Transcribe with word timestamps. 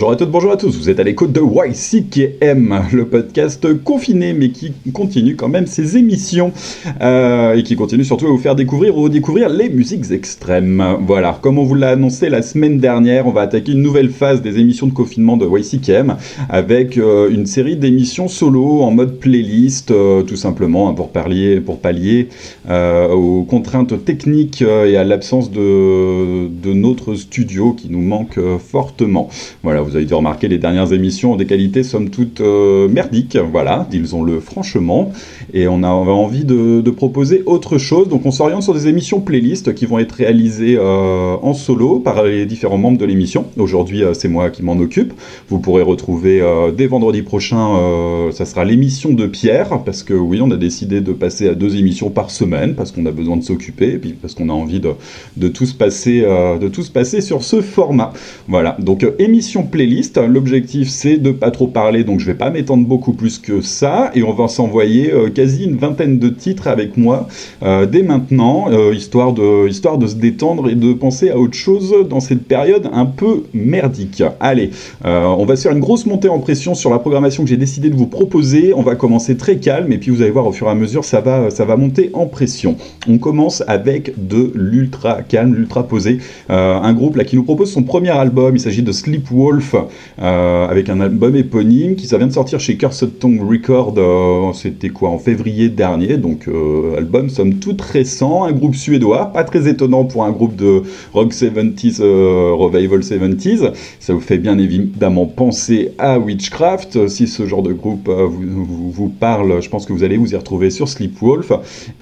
Bonjour 0.00 0.12
à 0.12 0.16
toutes, 0.16 0.30
bonjour 0.30 0.52
à 0.52 0.56
tous, 0.56 0.78
vous 0.78 0.88
êtes 0.88 0.98
à 0.98 1.02
l'écoute 1.02 1.30
de 1.30 1.42
YCKM, 1.42 2.84
le 2.90 3.04
podcast 3.04 3.82
confiné 3.84 4.32
mais 4.32 4.48
qui 4.48 4.72
continue 4.94 5.36
quand 5.36 5.50
même 5.50 5.66
ses 5.66 5.98
émissions 5.98 6.54
euh, 7.02 7.52
et 7.52 7.62
qui 7.62 7.76
continue 7.76 8.02
surtout 8.02 8.26
à 8.26 8.30
vous 8.30 8.38
faire 8.38 8.54
découvrir 8.54 8.96
ou 8.96 9.02
redécouvrir 9.02 9.50
les 9.50 9.68
musiques 9.68 10.10
extrêmes. 10.10 10.82
Voilà, 11.06 11.38
comme 11.42 11.58
on 11.58 11.64
vous 11.64 11.74
l'a 11.74 11.90
annoncé 11.90 12.30
la 12.30 12.40
semaine 12.40 12.78
dernière, 12.78 13.26
on 13.26 13.30
va 13.30 13.42
attaquer 13.42 13.72
une 13.72 13.82
nouvelle 13.82 14.08
phase 14.08 14.40
des 14.40 14.58
émissions 14.58 14.86
de 14.86 14.94
confinement 14.94 15.36
de 15.36 15.46
YCKM 15.46 16.16
avec 16.48 16.96
euh, 16.96 17.28
une 17.28 17.44
série 17.44 17.76
d'émissions 17.76 18.26
solo 18.26 18.80
en 18.80 18.92
mode 18.92 19.18
playlist, 19.18 19.90
euh, 19.90 20.22
tout 20.22 20.36
simplement 20.36 20.88
hein, 20.88 20.94
pour, 20.94 21.10
pallier, 21.10 21.60
pour 21.60 21.78
pallier 21.78 22.30
aux 22.70 23.42
contraintes 23.42 24.02
techniques 24.06 24.62
et 24.62 24.96
à 24.96 25.04
l'absence 25.04 25.50
de, 25.50 26.48
de 26.48 26.72
notre 26.72 27.16
studio 27.16 27.74
qui 27.74 27.90
nous 27.90 28.00
manque 28.00 28.38
fortement. 28.58 29.28
Voilà, 29.62 29.82
vous 29.90 29.96
avez 29.96 30.04
dû 30.04 30.14
remarquer, 30.14 30.46
les 30.46 30.58
dernières 30.58 30.92
émissions 30.92 31.32
ont 31.32 31.36
des 31.36 31.46
qualités 31.46 31.82
somme 31.82 32.10
toute 32.10 32.40
euh, 32.40 32.88
merdiques, 32.88 33.36
voilà, 33.36 33.86
disons-le 33.90 34.38
franchement, 34.38 35.12
et 35.54 35.68
on 35.68 35.82
a, 35.82 35.88
envie 35.88 36.44
de, 36.44 36.90
proposer 36.90 37.42
autre 37.46 37.78
chose, 37.78 38.08
donc 38.08 38.26
on 38.26 38.32
s'oriente 38.32 38.62
sur 38.62 38.74
des 38.74 38.88
émissions 38.88 39.20
playlists 39.20 39.74
qui 39.74 39.86
vont 39.86 39.98
être 39.98 40.12
réalisées 40.12 40.76
euh, 40.76 41.36
en 41.40 41.54
solo 41.54 42.00
par 42.00 42.24
les 42.24 42.46
différents 42.46 42.78
membres 42.78 42.98
de 42.98 43.04
l'émission. 43.04 43.46
Aujourd'hui, 43.56 44.02
euh, 44.02 44.12
c'est 44.12 44.28
moi 44.28 44.50
qui 44.50 44.62
m'en 44.62 44.72
occupe. 44.72 45.12
Vous 45.48 45.60
pourrez 45.60 45.82
retrouver 45.82 46.42
dès 46.76 46.86
vendredi 46.86 47.22
prochain, 47.22 47.76
ça 48.32 48.44
sera 48.44 48.64
l'émission 48.64 49.12
de 49.12 49.26
Pierre, 49.26 49.82
parce 49.84 50.02
que 50.02 50.14
oui, 50.14 50.40
on 50.42 50.50
a 50.50 50.56
décidé 50.56 51.00
de 51.00 51.12
passer 51.12 51.48
à 51.48 51.54
deux 51.54 51.76
émissions 51.76 52.10
par 52.10 52.30
semaine, 52.30 52.74
parce 52.74 52.92
qu'on 52.92 53.06
a 53.06 53.10
besoin 53.10 53.36
de 53.36 53.42
s'occuper, 53.42 53.92
et 53.92 53.98
puis 53.98 54.12
parce 54.12 54.34
qu'on 54.34 54.48
a 54.48 54.52
envie 54.52 54.80
de, 54.80 54.90
de, 55.36 55.48
tous 55.48 55.72
passer, 55.72 56.20
de 56.20 56.68
tous 56.68 56.88
passer 56.88 57.20
sur 57.20 57.42
ce 57.42 57.60
format. 57.60 58.12
Voilà, 58.48 58.76
donc 58.80 59.06
émission 59.18 59.62
playlist. 59.62 60.18
L'objectif 60.18 60.88
c'est 60.88 61.16
de 61.16 61.30
pas 61.30 61.50
trop 61.50 61.66
parler, 61.66 62.04
donc 62.04 62.20
je 62.20 62.26
vais 62.26 62.34
pas 62.34 62.50
m'étendre 62.50 62.86
beaucoup 62.86 63.12
plus 63.12 63.38
que 63.38 63.60
ça. 63.60 64.10
Et 64.14 64.22
on 64.22 64.32
va 64.32 64.48
s'envoyer 64.48 65.12
euh, 65.12 65.30
quasi 65.40 65.64
une 65.64 65.76
vingtaine 65.76 66.18
de 66.18 66.28
titres 66.28 66.68
avec 66.68 66.96
moi 66.96 67.28
euh, 67.62 67.86
dès 67.86 68.02
maintenant, 68.02 68.66
euh, 68.70 68.94
histoire, 68.94 69.32
de, 69.32 69.68
histoire 69.68 69.98
de 69.98 70.06
se 70.06 70.16
détendre 70.16 70.68
et 70.68 70.74
de 70.74 70.92
penser 70.92 71.30
à 71.30 71.38
autre 71.38 71.54
chose 71.54 71.94
dans 72.08 72.20
cette 72.20 72.44
période 72.46 72.88
un 72.92 73.06
peu 73.06 73.44
merdique. 73.54 74.22
Allez, 74.40 74.70
on 75.04 75.44
va 75.46 75.56
se 75.56 75.62
faire 75.62 75.72
une 75.72 75.80
grosse 75.80 76.06
montée 76.06 76.28
en 76.28 76.38
pression 76.38 76.74
sur 76.74 76.90
la 76.90 76.98
programmation 76.98 77.44
que 77.44 77.50
j'ai 77.50 77.56
décidé 77.56 77.90
de 77.90 77.96
vous 77.96 78.06
proposer. 78.06 78.72
On 78.74 78.82
va 78.82 78.96
commencer 78.96 79.36
très 79.36 79.56
calme 79.56 79.92
et 79.92 79.98
puis 79.98 80.10
vous 80.10 80.22
allez 80.22 80.30
voir 80.30 80.46
au 80.46 80.52
fur 80.52 80.66
et 80.66 80.70
à 80.70 80.74
mesure 80.74 81.04
ça 81.04 81.20
va, 81.20 81.50
ça 81.50 81.64
va 81.64 81.76
monter 81.76 82.10
en 82.12 82.26
pression. 82.26 82.76
On 83.08 83.18
commence 83.18 83.62
avec 83.66 84.12
de 84.16 84.52
l'ultra 84.54 85.22
calme, 85.22 85.54
l'ultra 85.54 85.86
posé. 85.86 86.18
un 86.48 86.92
groupe 86.92 87.16
là 87.16 87.24
qui 87.24 87.36
nous 87.36 87.44
propose 87.44 87.72
son 87.72 87.82
premier 87.82 88.10
album. 88.10 88.56
Il 88.56 88.60
s'agit 88.60 88.82
de 88.82 88.92
Sleepwalk 88.92 89.60
euh, 90.20 90.68
avec 90.68 90.88
un 90.88 91.00
album 91.00 91.36
éponyme 91.36 91.96
qui 91.96 92.06
ça 92.06 92.18
vient 92.18 92.26
de 92.26 92.32
sortir 92.32 92.60
chez 92.60 92.76
Cursed 92.76 93.18
Tongue 93.18 93.40
Record, 93.48 93.94
euh, 93.96 94.52
c'était 94.52 94.90
quoi 94.90 95.10
en 95.10 95.18
février 95.30 95.68
dernier, 95.68 96.16
donc 96.16 96.48
euh, 96.48 96.96
album 96.96 97.30
somme 97.30 97.54
toute 97.60 97.80
récent, 97.82 98.42
un 98.42 98.50
groupe 98.50 98.74
suédois, 98.74 99.26
pas 99.26 99.44
très 99.44 99.68
étonnant 99.68 100.02
pour 100.02 100.24
un 100.24 100.32
groupe 100.32 100.56
de 100.56 100.82
rock 101.12 101.32
70s, 101.32 102.02
revival 102.02 102.98
70s, 102.98 103.70
ça 104.00 104.12
vous 104.12 104.20
fait 104.20 104.38
bien 104.38 104.58
évidemment 104.58 105.26
penser 105.26 105.92
à 105.98 106.18
Witchcraft, 106.18 107.06
si 107.06 107.28
ce 107.28 107.46
genre 107.46 107.62
de 107.62 107.72
groupe 107.72 108.08
vous, 108.08 108.90
vous, 108.90 109.08
parle, 109.08 109.62
je 109.62 109.68
pense 109.68 109.86
que 109.86 109.92
vous 109.92 110.02
allez 110.02 110.16
vous 110.16 110.32
y 110.32 110.36
retrouver 110.36 110.70
sur 110.70 110.88
Sleepwolf, 110.88 111.52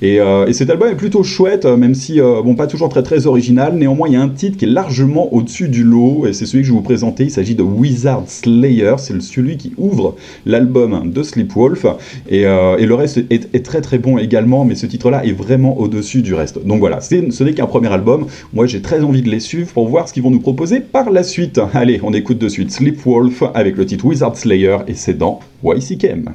et, 0.00 0.16
et 0.46 0.52
cet 0.54 0.70
album 0.70 0.88
est 0.88 0.96
plutôt 0.96 1.22
chouette, 1.22 1.66
même 1.66 1.94
si, 1.94 2.20
bon, 2.20 2.54
pas 2.54 2.66
toujours 2.66 2.88
très 2.88 3.02
très 3.02 3.26
original, 3.26 3.74
néanmoins 3.74 4.08
il 4.08 4.14
y 4.14 4.16
a 4.16 4.22
un 4.22 4.30
titre 4.30 4.56
qui 4.56 4.64
est 4.64 4.68
largement 4.68 5.34
au-dessus 5.34 5.68
du 5.68 5.84
lot, 5.84 6.26
et 6.26 6.32
c'est 6.32 6.46
celui 6.46 6.62
que 6.62 6.68
je 6.68 6.72
vais 6.72 6.78
vous 6.78 6.82
présenter, 6.82 7.24
il 7.24 7.30
s'agit 7.30 7.54
de 7.54 7.62
Wizard 7.62 8.24
Slayer, 8.26 8.94
c'est 8.96 9.20
celui 9.20 9.58
qui 9.58 9.74
ouvre 9.76 10.16
l'album 10.46 11.12
de 11.12 11.22
Sleepwolf, 11.22 11.84
et, 12.28 12.46
euh, 12.46 12.78
et 12.78 12.86
le 12.86 12.94
reste 12.94 13.17
est, 13.30 13.64
très 13.64 13.80
très 13.80 13.98
bon 13.98 14.18
également, 14.18 14.64
mais 14.64 14.74
ce 14.74 14.86
titre-là 14.86 15.24
est 15.24 15.32
vraiment 15.32 15.78
au-dessus 15.78 16.22
du 16.22 16.34
reste. 16.34 16.64
Donc 16.64 16.80
voilà, 16.80 17.00
ce 17.00 17.44
n'est 17.44 17.54
qu'un 17.54 17.66
premier 17.66 17.92
album, 17.92 18.26
moi 18.52 18.66
j'ai 18.66 18.80
très 18.82 19.02
envie 19.02 19.22
de 19.22 19.30
les 19.30 19.40
suivre 19.40 19.72
pour 19.72 19.88
voir 19.88 20.08
ce 20.08 20.12
qu'ils 20.12 20.22
vont 20.22 20.30
nous 20.30 20.40
proposer 20.40 20.80
par 20.80 21.10
la 21.10 21.22
suite. 21.22 21.60
Allez, 21.74 22.00
on 22.02 22.12
écoute 22.12 22.38
de 22.38 22.48
suite 22.48 22.70
Sleepwolf 22.70 23.42
avec 23.54 23.76
le 23.76 23.86
titre 23.86 24.04
Wizard 24.04 24.36
Slayer, 24.36 24.78
et 24.86 24.94
c'est 24.94 25.16
dans 25.16 25.40
YCKM. 25.64 26.30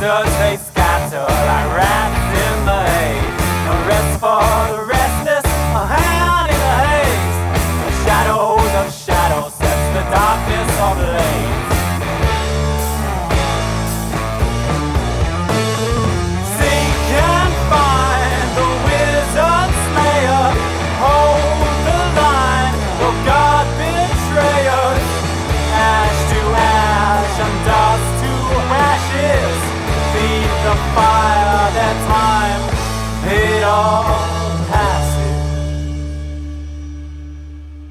the 0.00 0.22
taste. 0.38 0.67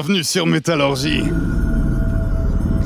Bienvenue 0.00 0.22
sur 0.22 0.46
Métallurgie. 0.46 1.24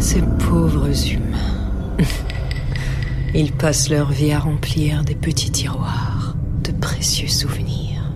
Ces 0.00 0.22
pauvres 0.48 0.88
humains. 1.12 1.98
Ils 3.34 3.52
passent 3.52 3.90
leur 3.90 4.10
vie 4.10 4.32
à 4.32 4.38
remplir 4.38 5.04
des 5.04 5.14
petits 5.14 5.50
tiroirs 5.50 6.34
de 6.64 6.72
précieux 6.72 7.28
souvenirs. 7.28 8.10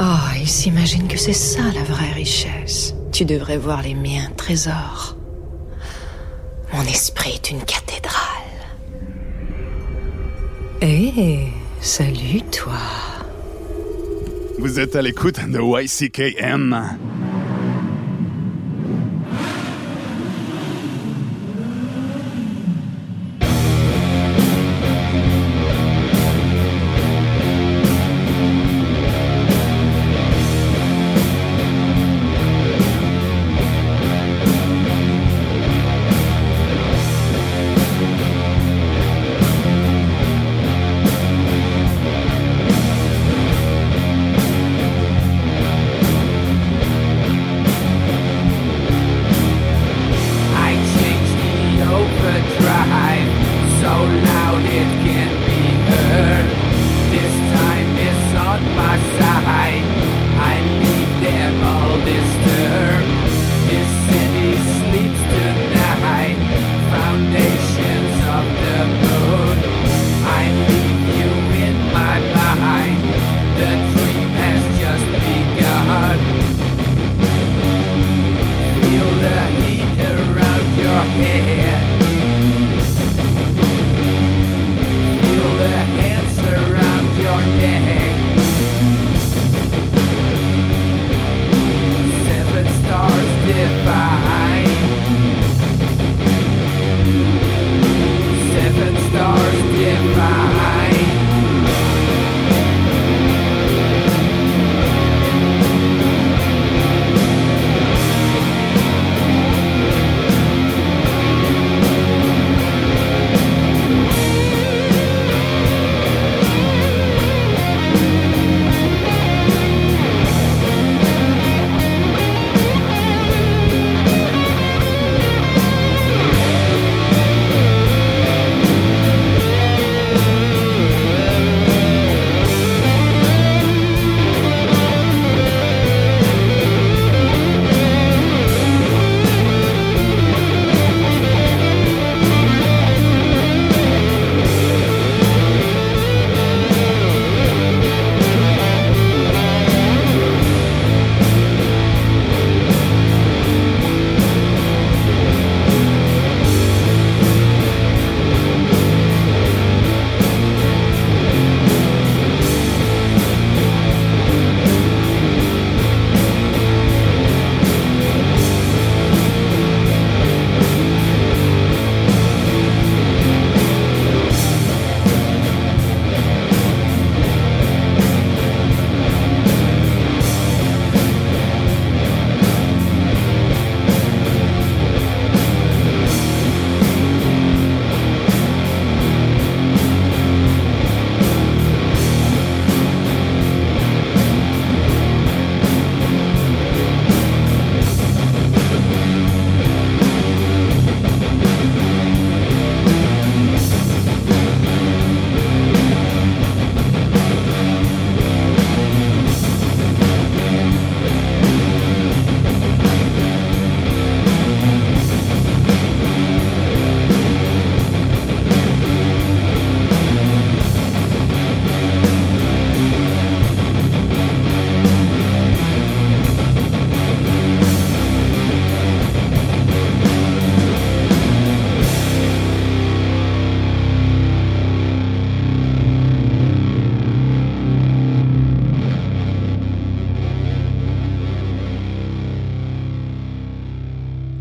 Oh, 0.00 0.28
ils 0.40 0.46
s'imaginent 0.46 1.08
que 1.08 1.18
c'est 1.18 1.32
ça 1.32 1.64
la 1.74 1.82
vraie 1.82 2.12
richesse. 2.12 2.94
Tu 3.10 3.24
devrais 3.24 3.58
voir 3.58 3.82
les 3.82 3.96
miens 3.96 4.30
trésors. 4.36 5.16
Mon 6.72 6.82
esprit 6.82 7.32
est 7.34 7.50
une 7.50 7.64
cathédrale. 7.64 8.12
Eh, 10.82 11.48
salut 11.80 12.42
toi. 12.52 12.78
Vous 14.60 14.78
êtes 14.78 14.94
à 14.94 15.02
l'écoute 15.02 15.40
de 15.48 15.58
YCKM. 15.58 16.96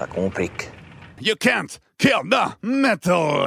Ça 0.00 0.06
complique. 0.06 0.70
You 1.20 1.36
can't 1.36 1.78
kill 1.98 2.22
the 2.24 2.56
metal. 2.62 3.46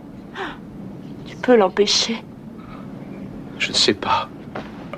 Tu 1.41 1.47
peux 1.47 1.55
l'empêcher. 1.55 2.17
Je 3.57 3.69
ne 3.69 3.73
sais 3.73 3.95
pas. 3.95 4.29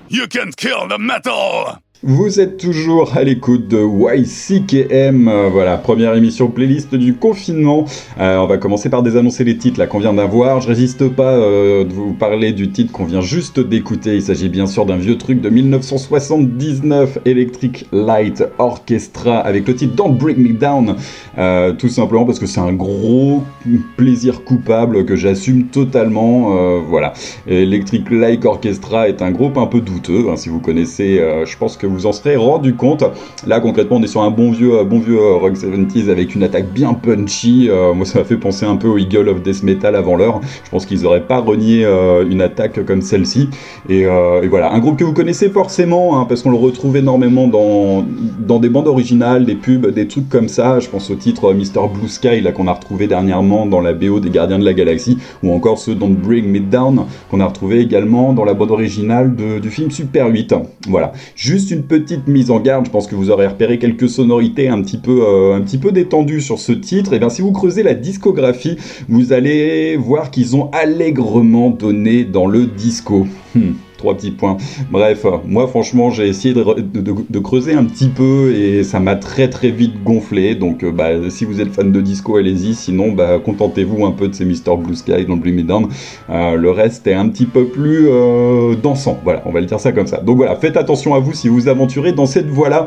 You 0.09 0.27
can't 0.27 0.53
kill 0.53 0.89
the 0.89 0.99
metal! 0.99 1.82
Vous 2.05 2.41
êtes 2.41 2.57
toujours 2.57 3.15
à 3.15 3.23
l'écoute 3.23 3.69
de 3.69 3.79
YCKM, 3.79 5.29
euh, 5.29 5.47
voilà, 5.49 5.77
première 5.77 6.13
émission 6.15 6.49
playlist 6.49 6.93
du 6.95 7.13
confinement. 7.13 7.85
Euh, 8.19 8.39
on 8.39 8.45
va 8.45 8.57
commencer 8.57 8.89
par 8.89 9.03
désannoncer 9.03 9.45
les 9.45 9.55
titres 9.55 9.85
qu'on 9.85 9.99
vient 9.99 10.13
d'avoir. 10.13 10.59
Je 10.59 10.67
résiste 10.67 11.07
pas 11.07 11.31
euh, 11.31 11.85
de 11.85 11.93
vous 11.93 12.11
parler 12.11 12.51
du 12.51 12.69
titre 12.71 12.91
qu'on 12.91 13.05
vient 13.05 13.21
juste 13.21 13.61
d'écouter. 13.61 14.15
Il 14.15 14.21
s'agit 14.21 14.49
bien 14.49 14.67
sûr 14.67 14.85
d'un 14.85 14.97
vieux 14.97 15.17
truc 15.17 15.39
de 15.39 15.47
1979, 15.47 17.19
Electric 17.23 17.87
Light 17.93 18.43
Orchestra, 18.57 19.37
avec 19.37 19.65
le 19.65 19.73
titre 19.73 19.95
Don't 19.95 20.17
Break 20.17 20.37
Me 20.37 20.51
Down, 20.51 20.97
euh, 21.37 21.71
tout 21.71 21.87
simplement 21.87 22.25
parce 22.25 22.39
que 22.39 22.47
c'est 22.47 22.59
un 22.59 22.73
gros 22.73 23.43
plaisir 23.95 24.43
coupable 24.43 25.05
que 25.05 25.15
j'assume 25.15 25.67
totalement. 25.67 26.81
voilà, 26.81 27.13
Electric 27.47 28.11
Light 28.11 28.43
Orchestra 28.43 29.07
est 29.07 29.21
un 29.21 29.31
groupe 29.31 29.57
un 29.57 29.67
peu 29.67 29.79
douteux. 29.79 30.25
hein, 30.29 30.35
si 30.35 30.49
vous 30.49 30.59
connaissez, 30.59 31.21
je 31.45 31.57
pense 31.57 31.77
que 31.77 31.92
en 32.05 32.11
serez 32.11 32.35
rendu 32.35 32.75
compte. 32.75 33.03
Là, 33.45 33.59
concrètement, 33.59 33.97
on 33.97 34.03
est 34.03 34.07
sur 34.07 34.21
un 34.21 34.31
bon 34.31 34.51
vieux, 34.51 34.83
bon 34.83 34.99
vieux 34.99 35.19
euh, 35.19 35.35
rock 35.35 35.53
70s 35.55 36.09
avec 36.09 36.35
une 36.35 36.43
attaque 36.43 36.71
bien 36.71 36.93
punchy. 36.93 37.67
Euh, 37.69 37.93
moi, 37.93 38.05
ça 38.05 38.19
m'a 38.19 38.25
fait 38.25 38.37
penser 38.37 38.65
un 38.65 38.75
peu 38.75 38.87
au 38.87 38.97
Eagle 38.97 39.29
of 39.29 39.41
Death 39.41 39.63
Metal 39.63 39.95
avant 39.95 40.15
l'heure. 40.15 40.41
Je 40.63 40.69
pense 40.69 40.85
qu'ils 40.85 41.05
auraient 41.05 41.25
pas 41.27 41.39
renié 41.39 41.85
euh, 41.85 42.27
une 42.29 42.41
attaque 42.41 42.85
comme 42.85 43.01
celle-ci. 43.01 43.49
Et, 43.89 44.05
voilà, 44.49 44.71
un 44.73 44.79
groupe 44.79 44.97
que 44.97 45.03
vous 45.03 45.13
connaissez 45.13 45.49
forcément, 45.49 46.19
hein, 46.19 46.25
parce 46.27 46.41
qu'on 46.41 46.51
le 46.51 46.57
retrouve 46.57 46.97
énormément 46.97 47.47
dans, 47.47 48.05
dans 48.39 48.59
des 48.59 48.69
bandes 48.69 48.87
originales, 48.87 49.45
des 49.45 49.55
pubs, 49.55 49.87
des 49.91 50.07
trucs 50.07 50.29
comme 50.29 50.47
ça. 50.47 50.79
Je 50.79 50.89
pense 50.89 51.09
au 51.09 51.15
titre 51.15 51.53
Mr. 51.53 51.87
Blue 51.93 52.07
Sky, 52.07 52.41
là, 52.41 52.51
qu'on 52.51 52.67
a 52.67 52.73
retrouvé 52.73 53.07
dernièrement 53.07 53.65
dans 53.65 53.81
la 53.81 53.93
BO 53.93 54.19
des 54.19 54.29
Gardiens 54.29 54.59
de 54.59 54.65
la 54.65 54.73
Galaxie, 54.73 55.17
ou 55.41 55.53
encore 55.53 55.77
ce 55.77 55.91
Don't 55.91 56.15
Bring 56.15 56.49
Me 56.49 56.59
Down, 56.59 57.05
qu'on 57.29 57.39
a 57.39 57.45
retrouvé 57.45 57.79
également 57.79 58.33
dans 58.33 58.45
la 58.45 58.53
bande 58.53 58.71
originale 58.71 59.35
du 59.35 59.69
film 59.69 59.91
Super 59.91 60.27
8. 60.27 60.55
Voilà. 60.87 61.13
Juste 61.35 61.71
une 61.71 61.82
petite 61.87 62.27
mise 62.27 62.51
en 62.51 62.59
garde, 62.59 62.85
je 62.85 62.91
pense 62.91 63.07
que 63.07 63.15
vous 63.15 63.29
aurez 63.29 63.47
repéré 63.47 63.79
quelques 63.79 64.09
sonorités 64.09 64.69
un 64.69 64.81
petit 64.81 64.97
peu, 64.97 65.23
euh, 65.25 65.59
détendues 65.91 66.41
sur 66.41 66.59
ce 66.59 66.71
titre. 66.71 67.13
Et 67.13 67.19
bien, 67.19 67.29
si 67.29 67.41
vous 67.41 67.51
creusez 67.51 67.83
la 67.83 67.93
discographie, 67.93 68.77
vous 69.09 69.33
allez 69.33 69.97
voir 69.97 70.31
qu'ils 70.31 70.55
ont 70.55 70.69
allègrement 70.71 71.69
donné 71.69 72.23
dans 72.23 72.47
le 72.47 72.65
disco. 72.65 73.27
Hmm, 73.55 73.73
Petits 74.03 74.31
points. 74.31 74.57
Bref, 74.91 75.25
moi 75.45 75.67
franchement 75.67 76.09
j'ai 76.11 76.27
essayé 76.27 76.53
de, 76.53 76.61
re- 76.61 76.75
de- 76.75 77.01
de- 77.01 77.13
de 77.29 77.39
creuser 77.39 77.73
un 77.73 77.85
petit 77.85 78.09
peu 78.09 78.53
et 78.53 78.83
ça 78.83 78.99
m'a 78.99 79.15
très 79.15 79.49
très 79.49 79.69
vite 79.71 80.03
gonflé. 80.03 80.55
Donc 80.55 80.83
euh, 80.83 80.91
bah, 80.91 81.29
si 81.29 81.45
vous 81.45 81.61
êtes 81.61 81.71
fan 81.73 81.91
de 81.91 82.01
disco, 82.01 82.35
allez-y. 82.37 82.73
Sinon, 82.75 83.11
bah, 83.13 83.39
contentez-vous 83.43 84.05
un 84.05 84.11
peu 84.11 84.27
de 84.27 84.33
ces 84.33 84.45
Mr. 84.45 84.75
Blue 84.77 84.95
Sky 84.95 85.25
dans 85.25 85.37
Blue 85.37 85.63
Down. 85.63 85.87
Euh, 86.29 86.55
le 86.55 86.71
reste 86.71 87.07
est 87.07 87.13
un 87.13 87.29
petit 87.29 87.45
peu 87.45 87.65
plus 87.65 88.07
euh, 88.09 88.75
dansant. 88.75 89.19
Voilà, 89.23 89.41
on 89.45 89.51
va 89.51 89.59
le 89.61 89.65
dire 89.65 89.79
ça 89.79 89.91
comme 89.91 90.07
ça. 90.07 90.17
Donc 90.17 90.37
voilà, 90.37 90.55
faites 90.55 90.75
attention 90.77 91.15
à 91.15 91.19
vous 91.19 91.33
si 91.33 91.47
vous 91.47 91.67
aventurez 91.67 92.11
dans 92.11 92.25
cette 92.25 92.47
voie-là. 92.49 92.85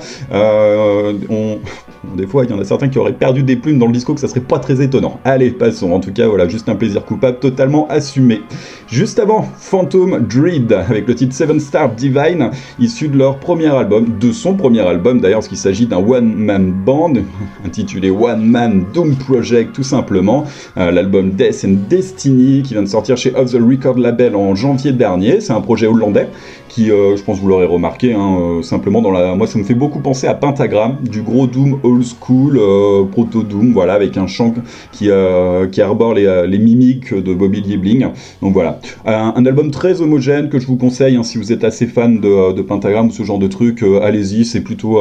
Des 2.15 2.27
fois, 2.27 2.45
il 2.45 2.51
y 2.51 2.55
en 2.55 2.59
a 2.59 2.65
certains 2.65 2.89
qui 2.89 2.99
auraient 2.99 3.13
perdu 3.13 3.43
des 3.43 3.57
plumes 3.57 3.79
dans 3.79 3.87
le 3.87 3.93
disco, 3.93 4.15
que 4.15 4.21
ça 4.21 4.29
serait 4.29 4.41
pas 4.41 4.59
très 4.59 4.83
étonnant. 4.83 5.21
Allez, 5.25 5.51
passons. 5.51 5.93
En 5.93 6.01
tout 6.01 6.13
cas, 6.13 6.29
voilà, 6.29 6.49
juste 6.49 6.69
un 6.69 6.77
plaisir 6.77 7.05
coupable 7.05 7.39
totalement 7.39 7.87
assumé. 7.89 8.43
Juste 8.89 9.19
avant, 9.19 9.49
Phantom 9.59 10.21
Dread, 10.21 10.73
avec 10.73 11.09
le 11.09 11.15
titre 11.15 11.35
Seven 11.35 11.59
Star 11.61 11.91
Divine, 11.91 12.51
issu 12.79 13.09
de 13.09 13.19
leur 13.19 13.39
premier 13.39 13.67
album, 13.67 14.19
de 14.19 14.33
son 14.33 14.55
premier 14.55 14.81
album 14.81 15.21
d'ailleurs, 15.21 15.39
parce 15.39 15.49
qu'il 15.49 15.59
s'agit 15.59 15.87
d'un 15.87 15.99
one-man 15.99 16.73
band, 16.73 17.15
intitulé 17.65 18.11
One 18.11 18.45
Man 18.45 18.85
Doom 18.95 19.17
Project, 19.17 19.75
tout 19.75 19.83
simplement. 19.83 20.45
Euh, 20.77 20.91
L'album 20.91 21.31
Death 21.31 21.65
and 21.67 21.89
Destiny, 21.89 22.63
qui 22.63 22.75
vient 22.75 22.83
de 22.83 22.89
sortir 22.89 23.17
chez 23.17 23.35
Off 23.35 23.53
the 23.53 23.59
Record 23.61 23.99
Label 23.99 24.37
en 24.37 24.55
janvier 24.55 24.93
dernier. 24.93 25.41
C'est 25.41 25.53
un 25.53 25.61
projet 25.61 25.87
hollandais 25.87 26.29
euh, 26.79 27.17
je 27.17 27.23
pense 27.23 27.39
que 27.39 27.43
vous 27.43 27.49
l'aurez 27.49 27.67
remarqué, 27.67 28.13
hein, 28.13 28.39
euh, 28.41 28.63
simplement 28.63 29.03
dans 29.03 29.11
la... 29.11 29.35
Moi, 29.35 29.47
ça 29.47 29.59
me 29.59 29.65
fait 29.65 29.75
beaucoup 29.75 30.01
penser 30.01 30.27
à 30.27 30.35
Pentagram, 30.35 30.99
du 31.03 31.23
gros 31.23 31.47
Doom 31.47 31.81
old 31.83 32.05
school, 32.05 32.59
euh, 32.59 33.05
proto-Doom, 33.05 33.73
voilà, 33.73 33.95
avec 33.95 34.17
un 34.17 34.27
chant 34.27 34.55
qui, 34.93 35.09
qui 35.73 35.83
arbore 35.83 36.15
les, 36.15 36.59
mimiques 36.59 37.15
de 37.15 37.35
Bobby 37.35 37.61
Liebling. 37.61 38.09
Donc 38.43 38.53
voilà, 38.53 38.81
un, 39.05 39.45
album 39.47 39.71
très 39.71 40.01
homogène 40.01 40.49
que 40.49 40.59
je 40.59 40.67
vous 40.67 40.77
conseille, 40.77 41.17
hein, 41.17 41.23
si 41.23 41.39
vous 41.39 41.53
êtes 41.53 41.65
assez 41.65 41.87
fan 41.87 42.21
de, 42.21 42.53
de 42.53 42.63
Pentagram 42.63 43.09
ou 43.09 43.11
ce 43.11 43.23
genre 43.23 43.39
de 43.39 43.47
truc, 43.47 43.83
allez-y, 44.03 44.45
c'est 44.45 44.63
plutôt... 44.63 44.99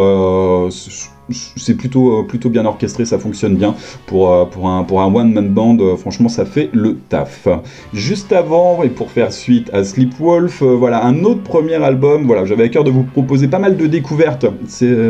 c'est 1.30 1.76
plutôt, 1.76 2.20
euh, 2.20 2.24
plutôt 2.24 2.50
bien 2.50 2.66
orchestré, 2.66 3.06
ça 3.06 3.18
fonctionne 3.18 3.56
bien. 3.56 3.76
Pour, 4.06 4.32
euh, 4.32 4.46
pour 4.46 4.70
un, 4.70 4.84
pour 4.84 5.02
un 5.02 5.14
one-man 5.14 5.50
band, 5.50 5.78
euh, 5.80 5.96
franchement, 5.96 6.30
ça 6.30 6.46
fait 6.46 6.70
le 6.74 6.96
taf. 6.96 7.48
Juste 7.94 8.32
avant, 8.32 8.84
et 8.84 8.90
pour 8.90 9.12
faire 9.12 9.32
suite 9.32 9.70
à 9.74 9.84
Sleepwolf, 9.84 10.62
voilà, 10.62 11.04
un 11.06 11.24
autre 11.24 11.42
premier 11.42 11.76
album. 11.76 12.26
Voilà, 12.26 12.46
j'avais 12.46 12.66
à 12.66 12.70
cœur 12.70 12.84
de 12.84 12.92
vous 12.92 13.04
proposer 13.04 13.48
pas 13.48 13.60
mal 13.60 13.78
de 13.78 13.88
découvertes 13.88 14.46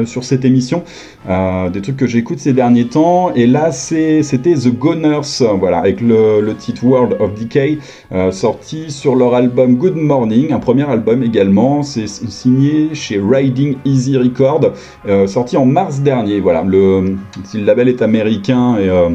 sur 0.06 0.24
cette 0.24 0.46
émission, 0.46 0.84
des 1.28 1.82
trucs 1.82 1.98
que 1.98 2.08
j'écoute 2.08 2.40
ces 2.40 2.54
derniers 2.54 2.88
temps. 2.88 3.34
Et 3.34 3.48
là, 3.48 3.72
c'était 3.72 4.54
The 4.54 4.70
Goners, 4.70 5.44
voilà, 5.60 5.80
avec 5.80 6.02
le, 6.02 6.54
titre 6.58 6.84
World 6.86 7.18
of 7.20 7.34
Decay, 7.40 7.80
sorti 8.32 8.92
sur 8.92 9.16
leur 9.16 9.34
album 9.34 9.76
Good 9.76 9.96
Morning, 9.96 10.54
un 10.54 10.60
premier 10.60 10.90
album 10.90 11.24
également. 11.24 11.84
C'est 11.84 12.08
signé 12.08 12.94
chez 12.94 13.20
Riding 13.20 13.76
Easy 13.86 14.18
Record, 14.18 14.74
sorti 15.28 15.58
en 15.58 15.66
mars 15.66 16.02
dernier. 16.06 16.40
Voilà, 16.40 16.64
le, 16.64 17.18
si 17.44 17.60
le 17.60 17.66
label 17.66 17.90
est 17.90 18.02
américain 18.02 18.78
et 18.78 18.88
euh, 18.88 19.10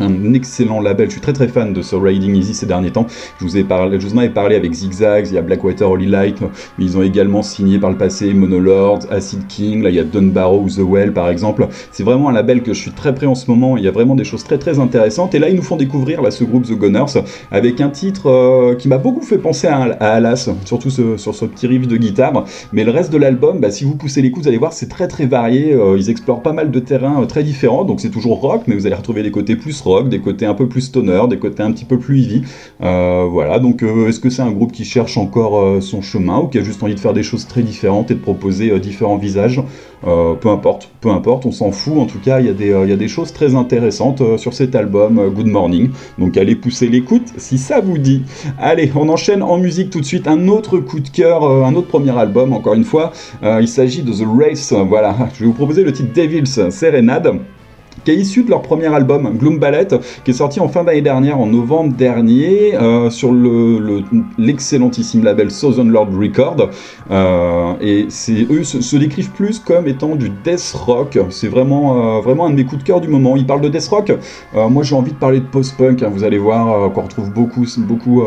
un 0.00 0.34
excellent 0.34 0.80
label. 0.80 1.06
Je 1.06 1.12
suis 1.12 1.20
très 1.20 1.32
très 1.32 1.48
fan 1.48 1.72
de 1.72 1.82
ce 1.82 1.96
Riding 1.96 2.34
Easy 2.34 2.54
ces 2.54 2.66
derniers 2.66 2.90
temps. 2.90 3.06
Je 3.38 3.44
vous 3.44 3.56
ai 3.56 3.64
parlé, 3.64 3.98
je 4.00 4.06
vous 4.06 4.14
en 4.14 4.18
avais 4.18 4.30
parlé 4.30 4.56
avec 4.56 4.72
Zigzags, 4.72 5.28
il 5.28 5.34
y 5.34 5.38
a 5.38 5.42
Blackwater 5.42 5.90
Holy 5.90 6.06
Light, 6.06 6.40
mais 6.40 6.84
ils 6.84 6.96
ont 6.96 7.02
également 7.02 7.42
signé 7.42 7.78
par 7.78 7.90
le 7.90 7.96
passé 7.96 8.32
Monolords, 8.34 9.00
Acid 9.10 9.46
King, 9.46 9.82
là 9.82 9.90
il 9.90 9.96
y 9.96 10.00
a 10.00 10.04
Dunbarrow 10.04 10.60
ou 10.60 10.68
The 10.68 10.80
Well 10.86 11.12
par 11.12 11.28
exemple. 11.28 11.68
C'est 11.92 12.02
vraiment 12.02 12.28
un 12.28 12.32
label 12.32 12.62
que 12.62 12.74
je 12.74 12.80
suis 12.80 12.92
très 12.92 13.14
prêt 13.14 13.26
en 13.26 13.34
ce 13.34 13.50
moment. 13.50 13.76
Il 13.76 13.84
y 13.84 13.88
a 13.88 13.92
vraiment 13.92 14.14
des 14.14 14.24
choses 14.24 14.44
très 14.44 14.58
très 14.58 14.78
intéressantes. 14.78 15.34
Et 15.34 15.38
là 15.38 15.48
ils 15.48 15.56
nous 15.56 15.62
font 15.62 15.76
découvrir 15.76 16.20
ce 16.32 16.44
groupe 16.44 16.64
The 16.64 16.72
Gunners 16.72 17.22
avec 17.50 17.80
un 17.80 17.90
titre 17.90 18.28
euh, 18.28 18.74
qui 18.74 18.88
m'a 18.88 18.98
beaucoup 18.98 19.22
fait 19.22 19.38
penser 19.38 19.66
à, 19.66 19.82
Alas, 20.00 20.50
surtout 20.64 20.90
sur 20.90 21.34
ce 21.34 21.44
petit 21.44 21.66
riff 21.66 21.86
de 21.86 21.96
guitare. 21.96 22.44
Mais 22.72 22.84
le 22.84 22.90
reste 22.90 23.12
de 23.12 23.18
l'album, 23.18 23.60
bah, 23.60 23.70
si 23.70 23.84
vous 23.84 23.94
poussez 23.94 24.22
les 24.22 24.30
coups, 24.30 24.44
vous 24.44 24.48
allez 24.48 24.58
voir 24.58 24.72
c'est 24.72 24.88
très 24.88 25.08
très 25.08 25.26
varié. 25.26 25.72
Euh, 25.72 25.96
ils 25.98 26.10
explorent 26.10 26.42
pas 26.42 26.52
mal 26.52 26.70
de 26.70 26.80
terrains 26.80 27.22
euh, 27.22 27.26
très 27.26 27.42
différents. 27.42 27.84
Donc 27.84 28.00
c'est 28.00 28.10
toujours 28.10 28.40
rock, 28.40 28.62
mais 28.66 28.74
vous 28.74 28.86
allez 28.86 28.94
retrouver 28.94 29.22
des 29.22 29.30
côtés 29.30 29.56
plus 29.56 29.85
des 30.08 30.20
côtés 30.20 30.46
un 30.46 30.54
peu 30.54 30.68
plus 30.68 30.82
stoner, 30.82 31.22
des 31.28 31.38
côtés 31.38 31.62
un 31.62 31.72
petit 31.72 31.84
peu 31.84 31.98
plus 31.98 32.20
heavy. 32.20 32.42
Euh, 32.82 33.26
voilà, 33.30 33.58
donc 33.58 33.82
euh, 33.82 34.08
est-ce 34.08 34.20
que 34.20 34.30
c'est 34.30 34.42
un 34.42 34.50
groupe 34.50 34.72
qui 34.72 34.84
cherche 34.84 35.16
encore 35.16 35.58
euh, 35.58 35.80
son 35.80 36.02
chemin 36.02 36.40
ou 36.40 36.48
qui 36.48 36.58
a 36.58 36.62
juste 36.62 36.82
envie 36.82 36.94
de 36.94 37.00
faire 37.00 37.12
des 37.12 37.22
choses 37.22 37.46
très 37.46 37.62
différentes 37.62 38.10
et 38.10 38.14
de 38.14 38.20
proposer 38.20 38.78
différents 38.80 39.16
visages? 39.16 39.62
Peu 40.02 40.50
importe, 40.50 40.88
peu 41.00 41.08
importe, 41.08 41.46
on 41.46 41.50
s'en 41.50 41.72
fout. 41.72 41.98
En 41.98 42.04
tout 42.04 42.20
cas, 42.20 42.38
il 42.38 42.46
y, 42.46 42.48
a 42.48 42.52
des, 42.52 42.68
y 42.68 42.92
a 42.92 42.96
des 42.96 43.08
choses 43.08 43.32
très 43.32 43.56
intéressantes 43.56 44.22
sur 44.36 44.54
cet 44.54 44.76
album 44.76 45.20
Good 45.34 45.48
Morning. 45.48 45.90
Donc 46.18 46.36
allez 46.36 46.54
pousser 46.54 46.88
l'écoute 46.88 47.32
si 47.38 47.58
ça 47.58 47.80
vous 47.80 47.98
dit. 47.98 48.22
Allez, 48.58 48.92
on 48.94 49.08
enchaîne 49.08 49.42
en 49.42 49.58
musique 49.58 49.90
tout 49.90 50.00
de 50.00 50.04
suite. 50.04 50.28
Un 50.28 50.46
autre 50.46 50.78
coup 50.78 51.00
de 51.00 51.08
cœur, 51.08 51.42
un 51.44 51.74
autre 51.74 51.88
premier 51.88 52.16
album, 52.16 52.52
encore 52.52 52.74
une 52.74 52.84
fois. 52.84 53.10
Il 53.42 53.66
s'agit 53.66 54.02
de 54.02 54.12
The 54.12 54.26
Race. 54.38 54.72
Voilà, 54.72 55.16
je 55.34 55.40
vais 55.40 55.46
vous 55.46 55.54
proposer 55.54 55.82
le 55.82 55.92
titre 55.92 56.12
Devil's 56.14 56.70
Serenade 56.70 57.40
qui 58.04 58.10
est 58.12 58.16
issu 58.16 58.44
de 58.44 58.50
leur 58.50 58.62
premier 58.62 58.86
album 58.86 59.36
Gloom 59.36 59.58
Ballet, 59.58 59.88
qui 60.24 60.30
est 60.30 60.34
sorti 60.34 60.60
en 60.60 60.68
fin 60.68 60.84
d'année 60.84 61.00
dernière, 61.02 61.40
en 61.40 61.46
novembre 61.46 61.94
dernier, 61.94 62.74
euh, 62.76 63.10
sur 63.10 63.32
le- 63.32 63.78
le- 63.78 64.02
l'excellentissime 64.38 65.24
label 65.24 65.50
Southern 65.50 65.90
Lord 65.90 66.08
Record. 66.18 66.70
Euh, 67.10 67.72
et 67.80 68.06
eux 68.50 68.64
se, 68.64 68.96
décrivent 68.96 69.30
plus 69.32 69.58
comme 69.58 69.86
étant 69.86 70.16
du 70.16 70.30
death 70.44 70.72
rock. 70.74 71.18
C'est 71.30 71.48
vraiment, 71.48 72.18
euh, 72.18 72.20
vraiment 72.20 72.46
un 72.46 72.50
de 72.50 72.56
mes 72.56 72.64
coups 72.64 72.82
de 72.82 72.86
cœur 72.86 73.00
du 73.00 73.08
moment. 73.08 73.36
Ils 73.36 73.46
parlent 73.46 73.60
de 73.60 73.68
death 73.68 73.88
rock. 73.88 74.12
Moi, 74.54 74.82
j'ai 74.82 74.94
envie 74.94 75.12
de 75.12 75.16
parler 75.18 75.40
de 75.40 75.46
post-punk. 75.46 76.02
hein. 76.02 76.10
Vous 76.12 76.24
allez 76.24 76.38
voir 76.38 76.92
qu'on 76.92 77.02
retrouve 77.02 77.30
beaucoup, 77.32 77.64
beaucoup, 77.78 78.22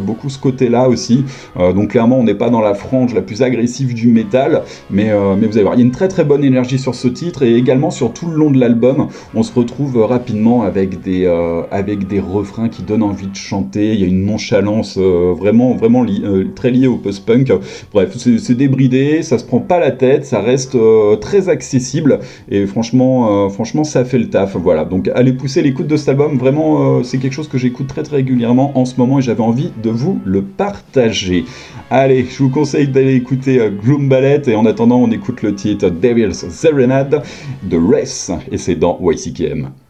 beaucoup 0.00 0.28
ce 0.28 0.38
côté-là 0.38 0.88
aussi. 0.88 1.24
Donc 1.56 1.90
clairement, 1.90 2.18
on 2.18 2.24
n'est 2.24 2.34
pas 2.34 2.50
dans 2.50 2.60
la 2.60 2.74
frange 2.74 3.14
la 3.14 3.22
plus 3.22 3.42
agressive 3.42 3.94
du 3.94 4.08
métal, 4.08 4.62
mais, 4.90 5.10
mais 5.38 5.46
vous 5.46 5.54
allez 5.56 5.62
voir, 5.62 5.74
il 5.74 5.80
y 5.80 5.82
a 5.82 5.86
une 5.86 5.90
très 5.92 6.08
très 6.08 6.24
bonne 6.24 6.44
énergie 6.44 6.78
sur 6.78 6.94
ce 6.94 7.08
titre 7.08 7.42
et 7.42 7.54
également 7.56 7.90
sur 7.90 8.12
tout 8.12 8.26
le 8.28 8.36
long 8.36 8.50
de 8.50 8.58
l'album, 8.58 9.05
on 9.34 9.42
se 9.42 9.52
retrouve 9.52 9.96
rapidement 9.98 10.62
avec 10.62 11.00
des, 11.02 11.24
euh, 11.24 11.62
avec 11.70 12.06
des 12.06 12.20
refrains 12.20 12.68
qui 12.68 12.82
donnent 12.82 13.02
envie 13.02 13.26
de 13.26 13.36
chanter. 13.36 13.94
Il 13.94 14.00
y 14.00 14.04
a 14.04 14.06
une 14.06 14.24
nonchalance 14.24 14.96
euh, 14.98 15.34
vraiment, 15.36 15.76
euh, 15.82 16.44
très 16.54 16.70
liée 16.70 16.86
au 16.86 16.96
post-punk. 16.96 17.52
Bref, 17.92 18.16
c'est 18.16 18.54
débridé, 18.54 19.22
ça 19.22 19.38
se 19.38 19.44
prend 19.44 19.60
pas 19.60 19.78
la 19.78 19.90
tête, 19.90 20.24
ça 20.24 20.40
reste 20.40 20.76
très 21.20 21.48
accessible 21.48 22.20
et 22.50 22.66
franchement, 22.66 23.48
franchement, 23.50 23.84
ça 23.84 24.04
fait 24.04 24.18
le 24.18 24.28
taf. 24.28 24.56
Voilà, 24.56 24.84
donc 24.84 25.10
allez 25.14 25.32
pousser 25.32 25.62
l'écoute 25.62 25.86
de 25.86 25.96
cet 25.96 26.10
album. 26.10 26.38
Vraiment, 26.38 27.02
c'est 27.02 27.18
quelque 27.18 27.32
chose 27.32 27.48
que 27.48 27.58
j'écoute 27.58 27.88
très 27.88 28.02
régulièrement 28.02 28.78
en 28.78 28.84
ce 28.84 28.96
moment 28.98 29.18
et 29.18 29.22
j'avais 29.22 29.42
envie 29.42 29.70
de 29.82 29.90
vous 29.90 30.20
le 30.24 30.42
partager. 30.42 31.44
Allez, 31.90 32.26
je 32.28 32.42
vous 32.42 32.50
conseille 32.50 32.88
d'aller 32.88 33.14
écouter 33.14 33.60
Gloom 33.82 34.08
Ballet 34.08 34.42
et 34.46 34.54
en 34.54 34.66
attendant, 34.66 34.98
on 34.98 35.10
écoute 35.10 35.42
le 35.42 35.54
titre 35.54 35.88
Devil's 35.90 36.48
Serenade 36.48 37.22
de 37.62 37.76
Race 37.76 38.30
et 38.50 38.58
c'est 38.58 38.74
dans 38.74 38.95
YCKM. 39.00 39.64
Under 39.64 39.85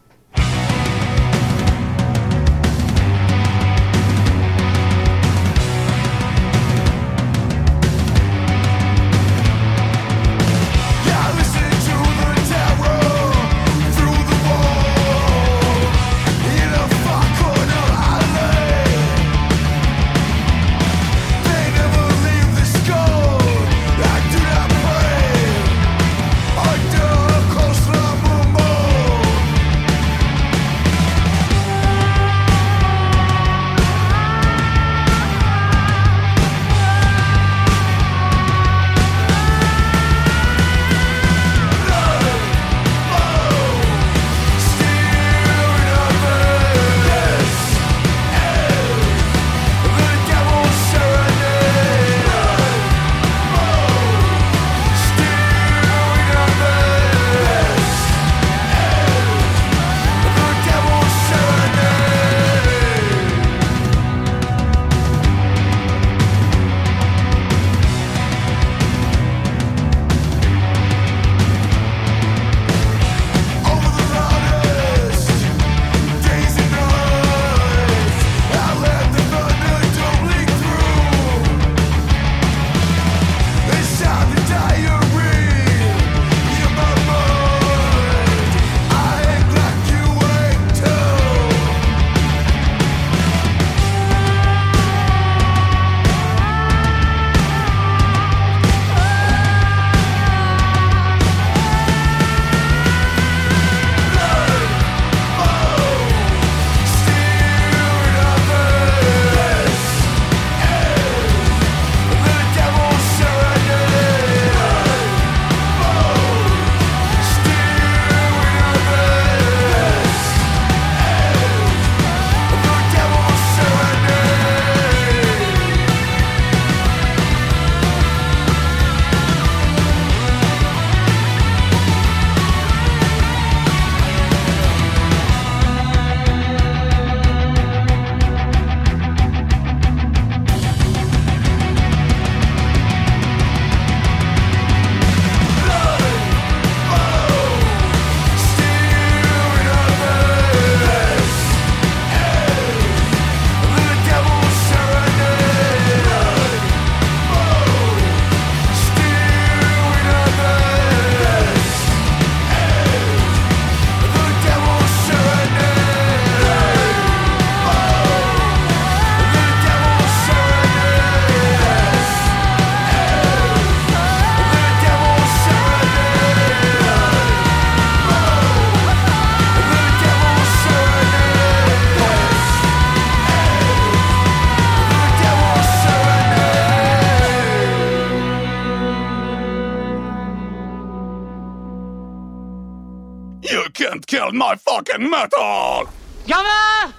my 194.35 194.57
fucking 194.57 195.09
metal! 195.09 195.89
Gamin 196.27 196.93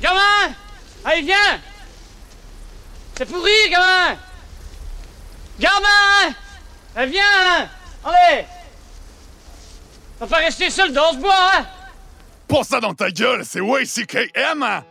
Gamin 0.00 0.54
Allez, 1.04 1.22
viens! 1.22 1.60
C'est 3.16 3.26
pour 3.26 3.42
rire, 3.42 3.70
gamin 3.70 4.16
Gamin 5.58 6.34
Allez, 6.96 7.10
viens 7.10 7.68
Allez! 8.04 8.46
Va 10.20 10.26
pas 10.26 10.36
rester 10.36 10.70
seul 10.70 10.92
dans 10.92 11.12
ce 11.12 11.16
bois, 11.18 11.50
hein! 11.56 11.66
Pour 12.46 12.64
ça 12.64 12.80
dans 12.80 12.94
ta 12.94 13.10
gueule, 13.10 13.44
c'est 13.44 13.60
YCKM! 13.60 14.84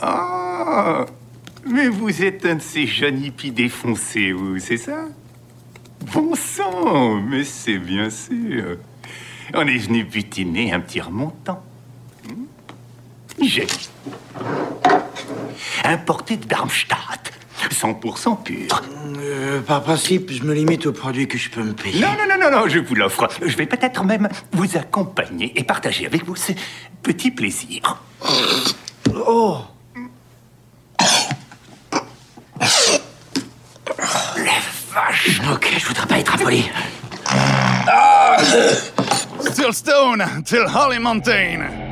Ah, 0.00 1.06
mais 1.66 1.88
vous 1.88 2.22
êtes 2.22 2.46
un 2.46 2.56
de 2.56 2.62
ces 2.62 2.86
jeunes 2.86 3.22
hippies 3.22 3.50
défoncés, 3.50 4.32
vous, 4.32 4.58
c'est 4.58 4.76
ça? 4.76 5.06
Bon 6.12 6.34
sang, 6.34 7.20
mais 7.20 7.44
c'est 7.44 7.78
bien 7.78 8.08
sûr. 8.08 8.78
On 9.52 9.66
est 9.66 9.78
venu 9.78 10.04
butiner 10.04 10.72
un 10.72 10.80
petit 10.80 11.00
remontant. 11.00 11.62
Hmm? 12.24 12.44
J'ai 13.42 13.66
importé 15.84 16.36
de 16.36 16.44
Darmstadt, 16.46 17.32
100% 17.68 18.42
pur. 18.42 18.82
Euh, 19.18 19.60
par 19.60 19.82
principe, 19.82 20.32
je 20.32 20.42
me 20.42 20.54
limite 20.54 20.86
aux 20.86 20.92
produits 20.92 21.28
que 21.28 21.38
je 21.38 21.50
peux 21.50 21.62
me 21.62 21.72
payer. 21.72 22.00
Non, 22.00 22.08
non, 22.08 22.26
non, 22.28 22.50
non, 22.50 22.60
non, 22.60 22.68
je 22.68 22.78
vous 22.78 22.94
l'offre. 22.94 23.28
Je 23.44 23.56
vais 23.56 23.66
peut-être 23.66 24.04
même 24.04 24.28
vous 24.52 24.76
accompagner 24.76 25.52
et 25.58 25.64
partager 25.64 26.06
avec 26.06 26.24
vous 26.24 26.36
ce 26.36 26.52
petit 27.02 27.30
plaisir. 27.30 28.00
Oh 29.26 29.58
Vache 34.92 35.40
Ok, 35.52 35.72
je 35.78 35.86
voudrais 35.86 36.06
pas 36.06 36.18
être 36.18 36.34
impoli. 36.34 36.70
Still 39.50 39.72
Stone 39.72 40.24
till 40.44 40.66
Holly 40.74 40.98
Mountain. 40.98 41.89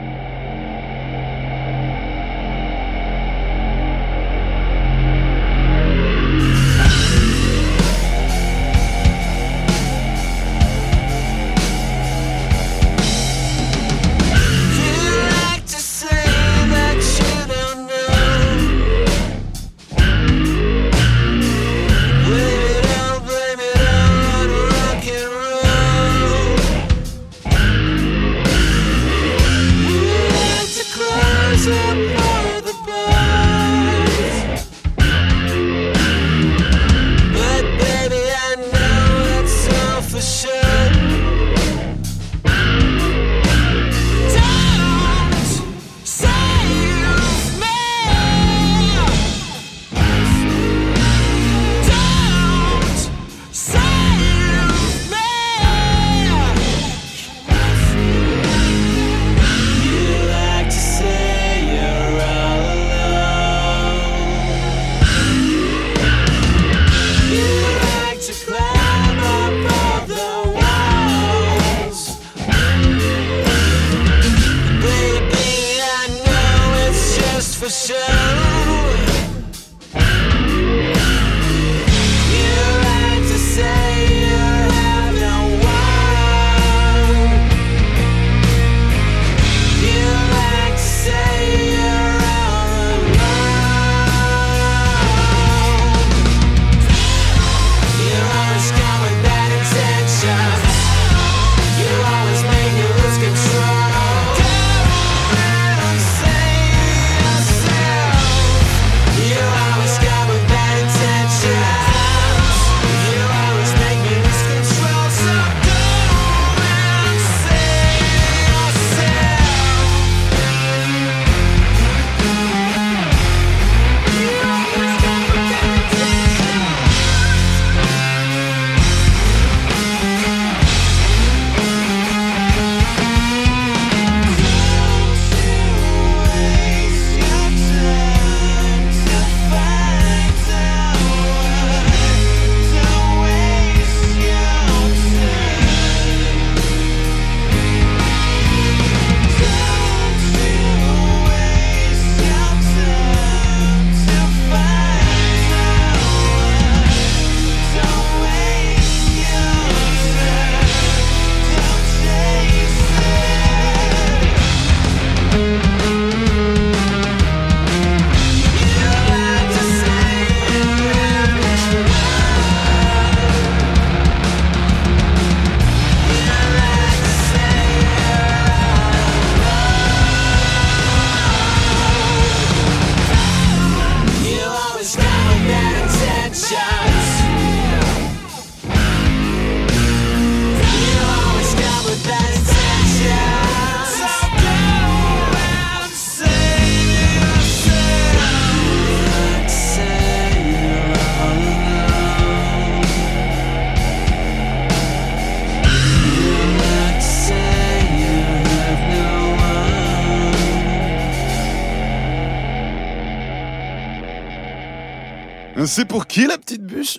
C'est 215.78 215.84
pour 215.84 216.08
qui 216.08 216.26
la 216.26 216.36
petite 216.36 216.64
bûche 216.64 216.98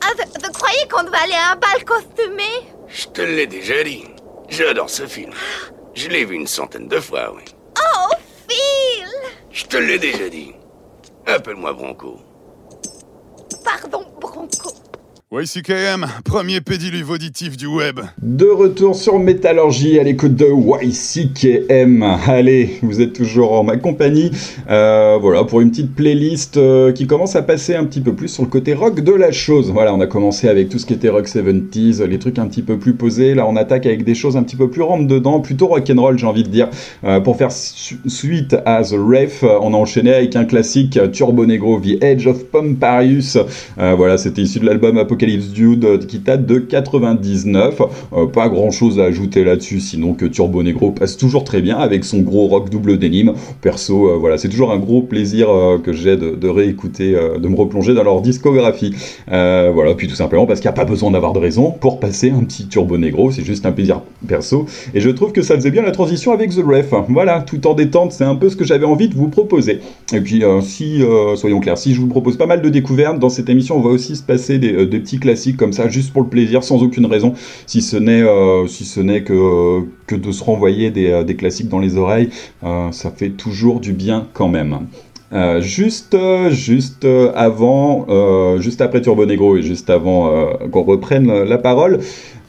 Ah, 0.00 0.08
vous, 0.16 0.24
vous 0.42 0.52
croyez 0.52 0.88
qu'on 0.90 1.02
devait 1.02 1.18
aller 1.18 1.34
à 1.34 1.52
un 1.52 1.56
bal 1.56 1.84
costumé 1.84 2.44
Je 2.88 3.08
te 3.08 3.20
l'ai 3.20 3.46
déjà 3.46 3.84
dit. 3.84 4.06
J'adore 4.48 4.88
ce 4.88 5.06
film. 5.06 5.34
Je 5.92 6.08
l'ai 6.08 6.24
vu 6.24 6.34
une 6.34 6.46
centaine 6.46 6.88
de 6.88 6.98
fois, 6.98 7.34
oui. 7.34 7.42
Oh, 7.78 8.08
Phil 8.48 9.06
Je 9.50 9.64
te 9.66 9.76
l'ai 9.76 9.98
déjà 9.98 10.30
dit. 10.30 10.54
Appelle-moi 11.26 11.74
Bronco. 11.74 12.20
Pardon, 13.62 14.06
Bronco. 14.18 14.72
YCKM, 15.38 16.06
premier 16.24 16.62
pédiluve 16.62 17.10
auditif 17.10 17.58
du 17.58 17.66
web. 17.66 18.00
De 18.22 18.46
retour 18.46 18.94
sur 18.96 19.18
Métallurgie 19.18 19.98
à 19.98 20.02
l'écoute 20.02 20.34
de 20.34 20.46
YCKM. 20.46 22.02
Allez, 22.26 22.78
vous 22.80 23.02
êtes 23.02 23.12
toujours 23.12 23.52
en 23.52 23.62
ma 23.62 23.76
compagnie. 23.76 24.30
Euh, 24.70 25.18
voilà, 25.20 25.44
pour 25.44 25.60
une 25.60 25.70
petite 25.70 25.94
playlist 25.94 26.56
euh, 26.56 26.90
qui 26.90 27.06
commence 27.06 27.36
à 27.36 27.42
passer 27.42 27.74
un 27.74 27.84
petit 27.84 28.00
peu 28.00 28.14
plus 28.14 28.28
sur 28.28 28.44
le 28.44 28.48
côté 28.48 28.72
rock 28.72 29.00
de 29.00 29.12
la 29.12 29.30
chose. 29.30 29.70
Voilà, 29.70 29.92
on 29.94 30.00
a 30.00 30.06
commencé 30.06 30.48
avec 30.48 30.70
tout 30.70 30.78
ce 30.78 30.86
qui 30.86 30.94
était 30.94 31.10
rock 31.10 31.26
70s, 31.28 32.02
les 32.04 32.18
trucs 32.18 32.38
un 32.38 32.46
petit 32.46 32.62
peu 32.62 32.78
plus 32.78 32.94
posés. 32.94 33.34
Là, 33.34 33.46
on 33.46 33.56
attaque 33.56 33.84
avec 33.84 34.04
des 34.04 34.14
choses 34.14 34.38
un 34.38 34.42
petit 34.42 34.56
peu 34.56 34.70
plus 34.70 34.80
rentre 34.82 35.06
dedans, 35.06 35.40
plutôt 35.40 35.66
rock'n'roll, 35.66 36.18
j'ai 36.18 36.26
envie 36.26 36.44
de 36.44 36.48
dire. 36.48 36.70
Euh, 37.04 37.20
pour 37.20 37.36
faire 37.36 37.52
su- 37.52 37.98
suite 38.06 38.56
à 38.64 38.82
The 38.82 38.94
Ref, 38.96 39.42
on 39.42 39.74
a 39.74 39.76
enchaîné 39.76 40.14
avec 40.14 40.34
un 40.34 40.46
classique 40.46 40.98
Turbo 41.12 41.44
Negro, 41.44 41.78
The 41.78 42.02
Edge 42.02 42.26
of 42.26 42.46
Pomparius. 42.46 43.36
Voilà, 43.76 44.16
c'était 44.16 44.40
issu 44.40 44.60
de 44.60 44.64
l'album 44.66 44.96
Apocalypse 44.96 45.25
Dude 45.34 45.84
euh, 45.84 45.98
qui 45.98 46.20
date 46.20 46.46
de 46.46 46.58
99. 46.58 47.82
Euh, 48.12 48.26
pas 48.26 48.48
grand 48.48 48.70
chose 48.70 49.00
à 49.00 49.04
ajouter 49.04 49.42
là-dessus, 49.44 49.80
sinon 49.80 50.14
que 50.14 50.24
Turbo 50.26 50.62
Negro 50.62 50.92
passe 50.92 51.16
toujours 51.16 51.44
très 51.44 51.60
bien 51.60 51.76
avec 51.76 52.04
son 52.04 52.20
gros 52.20 52.46
rock 52.46 52.70
double 52.70 52.98
denim. 52.98 53.34
Perso, 53.60 54.08
euh, 54.08 54.16
voilà, 54.16 54.38
c'est 54.38 54.48
toujours 54.48 54.70
un 54.70 54.78
gros 54.78 55.02
plaisir 55.02 55.48
que 55.82 55.92
j'ai 55.92 56.16
de, 56.16 56.48
réécouter, 56.48 57.12
de 57.12 57.48
me 57.48 57.56
replonger 57.56 57.94
dans 57.94 58.04
leur 58.04 58.20
discographie. 58.20 58.94
Voilà, 59.26 59.94
puis 59.96 60.06
tout 60.06 60.14
simplement 60.14 60.46
parce 60.46 60.60
qu'il 60.60 60.68
n'y 60.68 60.74
a 60.74 60.76
pas 60.76 60.84
besoin 60.84 61.10
d'avoir 61.10 61.32
de 61.32 61.38
raison 61.38 61.70
pour 61.72 61.98
passer 62.00 62.30
un 62.30 62.44
petit 62.44 62.68
Turbo 62.68 62.98
Negro, 62.98 63.30
c'est 63.30 63.44
juste 63.44 63.66
un 63.66 63.72
plaisir 63.72 64.02
perso. 64.26 64.66
Et 64.94 65.00
je 65.00 65.10
trouve 65.10 65.32
que 65.32 65.42
ça 65.42 65.54
faisait 65.56 65.70
bien 65.70 65.82
la 65.82 65.90
transition 65.90 66.32
avec 66.32 66.50
The 66.50 66.62
Ref. 66.64 66.94
Voilà, 67.08 67.40
tout 67.40 67.66
en 67.66 67.74
détente, 67.74 68.12
c'est 68.12 68.24
un 68.24 68.36
peu 68.36 68.48
ce 68.48 68.56
que 68.56 68.64
j'avais 68.64 68.86
envie 68.86 69.08
de 69.08 69.14
vous 69.14 69.28
proposer. 69.28 69.80
Et 70.12 70.20
puis, 70.20 70.42
si, 70.62 71.02
soyons 71.36 71.60
clairs, 71.60 71.78
si 71.78 71.94
je 71.94 72.00
vous 72.00 72.08
propose 72.08 72.36
pas 72.36 72.46
mal 72.46 72.62
de 72.62 72.68
découvertes, 72.68 73.18
dans 73.18 73.30
cette 73.30 73.48
émission, 73.48 73.76
on 73.76 73.80
va 73.80 73.90
aussi 73.90 74.16
se 74.16 74.22
passer 74.22 74.58
des 74.58 74.86
petits 74.86 75.15
classiques 75.18 75.56
comme 75.56 75.72
ça, 75.72 75.88
juste 75.88 76.12
pour 76.12 76.22
le 76.22 76.28
plaisir, 76.28 76.64
sans 76.64 76.82
aucune 76.82 77.06
raison, 77.06 77.34
si 77.66 77.82
ce 77.82 77.96
n'est 77.96 78.22
euh, 78.22 78.66
si 78.66 78.84
ce 78.84 79.00
n'est 79.00 79.22
que, 79.22 79.82
que 80.06 80.14
de 80.14 80.32
se 80.32 80.42
renvoyer 80.42 80.90
des, 80.90 81.10
euh, 81.10 81.24
des 81.24 81.36
classiques 81.36 81.68
dans 81.68 81.78
les 81.78 81.96
oreilles, 81.96 82.30
euh, 82.64 82.90
ça 82.92 83.10
fait 83.10 83.30
toujours 83.30 83.80
du 83.80 83.92
bien 83.92 84.26
quand 84.32 84.48
même. 84.48 84.78
Juste, 85.60 86.16
juste 86.50 87.06
avant, 87.34 88.06
juste 88.58 88.80
après 88.80 89.02
Turbo 89.02 89.26
Negro 89.26 89.56
et 89.56 89.62
juste 89.62 89.90
avant 89.90 90.32
qu'on 90.70 90.82
reprenne 90.82 91.42
la 91.42 91.58
parole, 91.58 91.98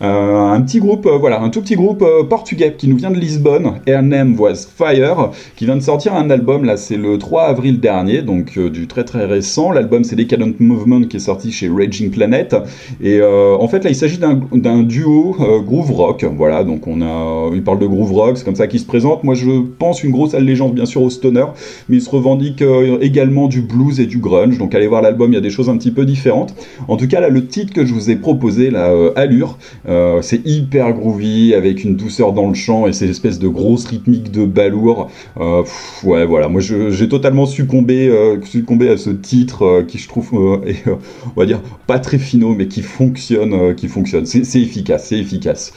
euh, 0.02 0.52
un 0.52 0.62
petit 0.62 0.80
groupe, 0.80 1.06
euh, 1.06 1.18
voilà, 1.18 1.41
un 1.41 1.50
tout 1.50 1.62
petit 1.62 1.76
groupe 1.76 2.04
euh, 2.04 2.24
portugais 2.24 2.76
qui 2.78 2.88
nous 2.88 2.98
vient 2.98 3.12
de 3.12 3.18
Lisbonne, 3.18 3.80
Air 3.86 4.04
Name 4.04 4.39
Was 4.39 4.68
Fire, 4.76 5.32
qui 5.56 5.66
vient 5.66 5.76
de 5.76 5.82
sortir 5.82 6.14
un 6.14 6.30
album, 6.30 6.66
là 6.66 6.78
c'est 6.78 6.98
le 6.98 7.18
3 7.18 7.43
avril 7.43 7.80
dernier, 7.80 8.22
donc 8.22 8.60
du 8.60 8.88
très 8.88 9.04
très 9.04 9.26
récent. 9.26 9.72
L'album 9.72 10.04
c'est 10.04 10.16
Decadent 10.16 10.54
Movement 10.60 11.04
qui 11.04 11.18
est 11.18 11.22
sorti 11.22 11.52
chez 11.52 11.70
Raging 11.70 12.12
Planet. 12.12 12.56
Et 13.02 13.22
en 13.22 13.68
fait 13.68 13.84
là 13.84 13.89
il 13.89 13.95
s'agit 13.95 14.20
d'un 14.20 14.84
duo 14.84 15.36
groove 15.66 15.91
rock, 15.91 16.26
voilà, 16.36 16.64
donc 16.64 16.88
on 16.88 17.02
a, 17.02 17.50
il 17.54 17.64
parle 17.64 17.80
de 17.80 17.88
groove 17.88 18.14
rock, 18.14 18.38
c'est 18.38 18.45
comme 18.45 18.56
ça 18.56 18.68
qu'il 18.68 18.80
se 18.80 18.86
présente. 18.86 19.24
Moi 19.24 19.36
je 19.36 19.62
pense 19.80 20.04
une 20.04 20.12
grosse 20.12 20.34
allégeance 20.34 20.74
bien 20.74 20.86
sûr 20.86 21.02
au 21.02 21.10
stoner, 21.10 21.45
mais 21.89 21.98
il 21.98 22.02
se 22.02 22.10
revendique 22.10 22.64
également 23.02 23.48
du 23.48 23.62
blues 23.62 24.00
et 24.00 24.06
du 24.06 24.20
grunge, 24.20 24.58
donc 24.58 24.76
allez 24.76 24.88
voir 24.88 25.02
l'album, 25.02 25.32
il 25.32 25.36
y 25.36 25.39
a 25.39 25.41
des 25.41 25.50
choses 25.50 25.70
un 25.70 25.78
petit 25.78 25.91
peu 25.91 26.06
différentes. 26.06 26.56
En 26.88 26.98
tout 26.98 27.08
cas 27.08 27.20
là 27.20 27.30
le 27.30 27.45
titre 27.45 27.74
que 27.74 27.86
je 27.86 27.93
vous 27.93 28.10
ai 28.10 28.16
proposé, 28.16 28.72
euh, 28.74 29.12
Allure, 29.16 29.58
euh, 29.88 30.21
c'est 30.21 30.45
hyper 30.45 30.93
groovy, 30.93 31.53
avec 31.53 31.83
une 31.83 31.95
douceur 31.95 32.33
dans 32.33 32.47
le 32.47 32.53
chant 32.53 32.88
et 32.88 32.93
ces 32.93 33.09
espèces 33.09 33.39
de 33.39 33.47
grosses 33.47 33.85
rythmiques 33.85 34.31
de 34.31 34.45
balourd. 34.45 35.09
Euh, 35.39 35.63
pff, 35.63 36.03
ouais, 36.03 36.25
voilà, 36.25 36.47
moi 36.47 36.61
j'ai 36.61 37.09
totalement 37.09 37.45
succombé, 37.45 38.07
euh, 38.07 38.41
succombé 38.43 38.89
à 38.89 38.97
ce 38.97 39.09
titre 39.09 39.63
euh, 39.63 39.83
qui 39.83 39.97
je 39.97 40.07
trouve, 40.07 40.61
est, 40.65 40.83
on 40.88 41.39
va 41.39 41.45
dire, 41.45 41.61
pas 41.88 41.99
très 41.99 42.17
finaux, 42.17 42.53
mais 42.53 42.67
qui 42.67 42.81
fonctionne, 42.81 43.75
qui 43.75 43.88
fonctionne. 43.88 44.25
C'est 44.25 44.61
efficace, 44.61 45.07
c'est 45.07 45.19
efficace. 45.19 45.73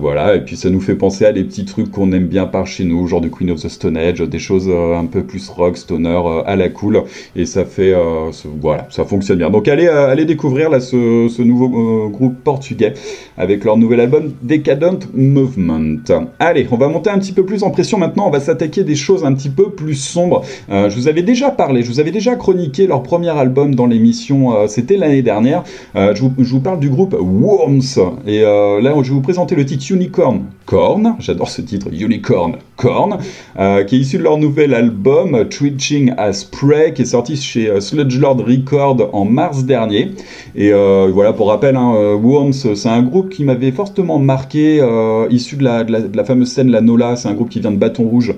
Voilà, 0.00 0.36
et 0.36 0.40
puis 0.40 0.56
ça 0.56 0.70
nous 0.70 0.80
fait 0.80 0.94
penser 0.94 1.24
à 1.24 1.32
des 1.32 1.44
petits 1.44 1.64
trucs 1.64 1.90
qu'on 1.90 2.12
aime 2.12 2.26
bien 2.26 2.46
par 2.46 2.66
chez 2.66 2.84
nous, 2.84 3.06
genre 3.06 3.20
de 3.20 3.28
Queen 3.28 3.50
of 3.50 3.62
the 3.62 3.68
Stone 3.68 3.96
Age, 3.96 4.20
des 4.20 4.38
choses 4.38 4.68
un 4.68 5.04
peu 5.06 5.22
plus 5.22 5.48
rock, 5.48 5.76
stoner, 5.76 6.20
à 6.44 6.56
la 6.56 6.68
cool, 6.68 7.02
et 7.34 7.46
ça 7.46 7.64
fait, 7.64 7.94
voilà, 8.60 8.86
ça 8.90 9.04
fonctionne 9.04 9.38
bien. 9.38 9.50
Donc 9.50 9.68
allez, 9.68 9.86
allez 9.86 10.24
découvrir 10.24 10.70
là 10.70 10.80
ce, 10.80 11.42
nouveau 11.42 12.08
groupe 12.08 12.36
portugais 12.42 12.94
leur 13.64 13.76
nouvel 13.76 14.00
album 14.00 14.32
Decadent 14.42 14.98
Movement. 15.14 15.98
Allez, 16.38 16.66
on 16.70 16.76
va 16.76 16.88
monter 16.88 17.10
un 17.10 17.18
petit 17.18 17.32
peu 17.32 17.44
plus 17.44 17.62
en 17.62 17.70
pression 17.70 17.98
maintenant, 17.98 18.26
on 18.26 18.30
va 18.30 18.40
s'attaquer 18.40 18.84
des 18.84 18.94
choses 18.94 19.24
un 19.24 19.32
petit 19.34 19.48
peu 19.48 19.70
plus 19.70 19.94
sombres. 19.94 20.42
Euh, 20.70 20.90
je 20.90 20.96
vous 20.96 21.08
avais 21.08 21.22
déjà 21.22 21.50
parlé, 21.50 21.82
je 21.82 21.90
vous 21.90 22.00
avais 22.00 22.10
déjà 22.10 22.36
chroniqué 22.36 22.86
leur 22.86 23.02
premier 23.02 23.30
album 23.30 23.74
dans 23.74 23.86
l'émission, 23.86 24.54
euh, 24.54 24.66
c'était 24.66 24.96
l'année 24.96 25.22
dernière. 25.22 25.62
Euh, 25.94 26.14
je, 26.14 26.22
vous, 26.22 26.60
parle 26.60 26.80
du 26.80 26.90
groupe 26.90 27.16
Worms, 27.18 28.14
et 28.26 28.40
là 28.40 28.92
je 29.02 29.08
vais 29.08 29.14
vous 29.14 29.20
présenter 29.20 29.54
le 29.54 29.64
titre 29.64 29.84
Unicorn 29.90 30.42
Corn, 30.64 31.16
j'adore 31.20 31.48
ce 31.48 31.62
titre, 31.62 31.88
Unicorn 31.92 32.56
Corn, 32.76 33.18
qui 33.86 33.96
est 33.96 33.98
issu 33.98 34.18
de 34.18 34.22
leur 34.22 34.38
nouvel 34.38 34.74
album 34.74 35.48
Twitching 35.48 36.12
as 36.16 36.44
Prey, 36.44 36.92
qui 36.92 37.02
est 37.02 37.06
sorti 37.06 37.36
chez 37.36 37.80
Sludge 37.80 38.18
Lord 38.18 38.38
Record 38.38 39.10
en 39.12 39.24
mars 39.24 39.64
dernier. 39.64 40.12
Et 40.54 40.72
voilà, 40.72 41.32
pour 41.32 41.48
rappel, 41.48 41.76
hein, 41.76 42.16
Worms, 42.20 42.52
c'est 42.52 42.88
un 42.88 43.02
groupe 43.02 43.28
m'avait 43.44 43.72
fortement 43.72 44.18
marqué, 44.18 44.80
euh, 44.80 45.26
issu 45.30 45.56
de 45.56 45.64
la, 45.64 45.84
de, 45.84 45.92
la, 45.92 46.00
de 46.00 46.16
la 46.16 46.24
fameuse 46.24 46.50
scène 46.52 46.70
La 46.70 46.80
Nola, 46.80 47.16
c'est 47.16 47.28
un 47.28 47.34
groupe 47.34 47.50
qui 47.50 47.60
vient 47.60 47.72
de 47.72 47.76
Bâton 47.76 48.04
Rouge 48.04 48.34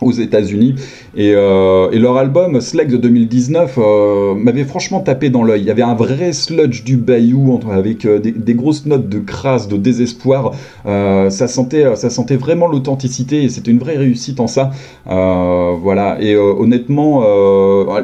aux 0.00 0.12
États-Unis 0.12 0.74
et, 1.16 1.32
euh, 1.34 1.90
et 1.90 1.98
leur 1.98 2.16
album 2.16 2.60
Slag 2.60 2.90
de 2.90 2.96
2019 2.96 3.78
euh, 3.78 4.34
m'avait 4.34 4.64
franchement 4.64 5.00
tapé 5.00 5.30
dans 5.30 5.42
l'œil. 5.42 5.62
Il 5.62 5.66
y 5.66 5.70
avait 5.70 5.82
un 5.82 5.94
vrai 5.94 6.32
sludge 6.32 6.84
du 6.84 6.96
bayou 6.96 7.60
avec 7.70 8.04
euh, 8.04 8.18
des, 8.18 8.54
grosses 8.54 8.86
notes 8.86 9.08
de 9.08 9.18
crasse, 9.18 9.68
de 9.68 9.76
désespoir. 9.76 10.52
Ça 10.84 11.48
sentait, 11.48 11.96
ça 11.96 12.10
sentait 12.10 12.36
vraiment 12.36 12.66
l'authenticité 12.66 13.44
et 13.44 13.48
c'était 13.48 13.70
une 13.70 13.78
vraie 13.78 13.96
réussite 13.96 14.40
en 14.40 14.46
ça. 14.46 14.70
Voilà. 15.06 16.16
Et 16.20 16.36
honnêtement, 16.36 17.24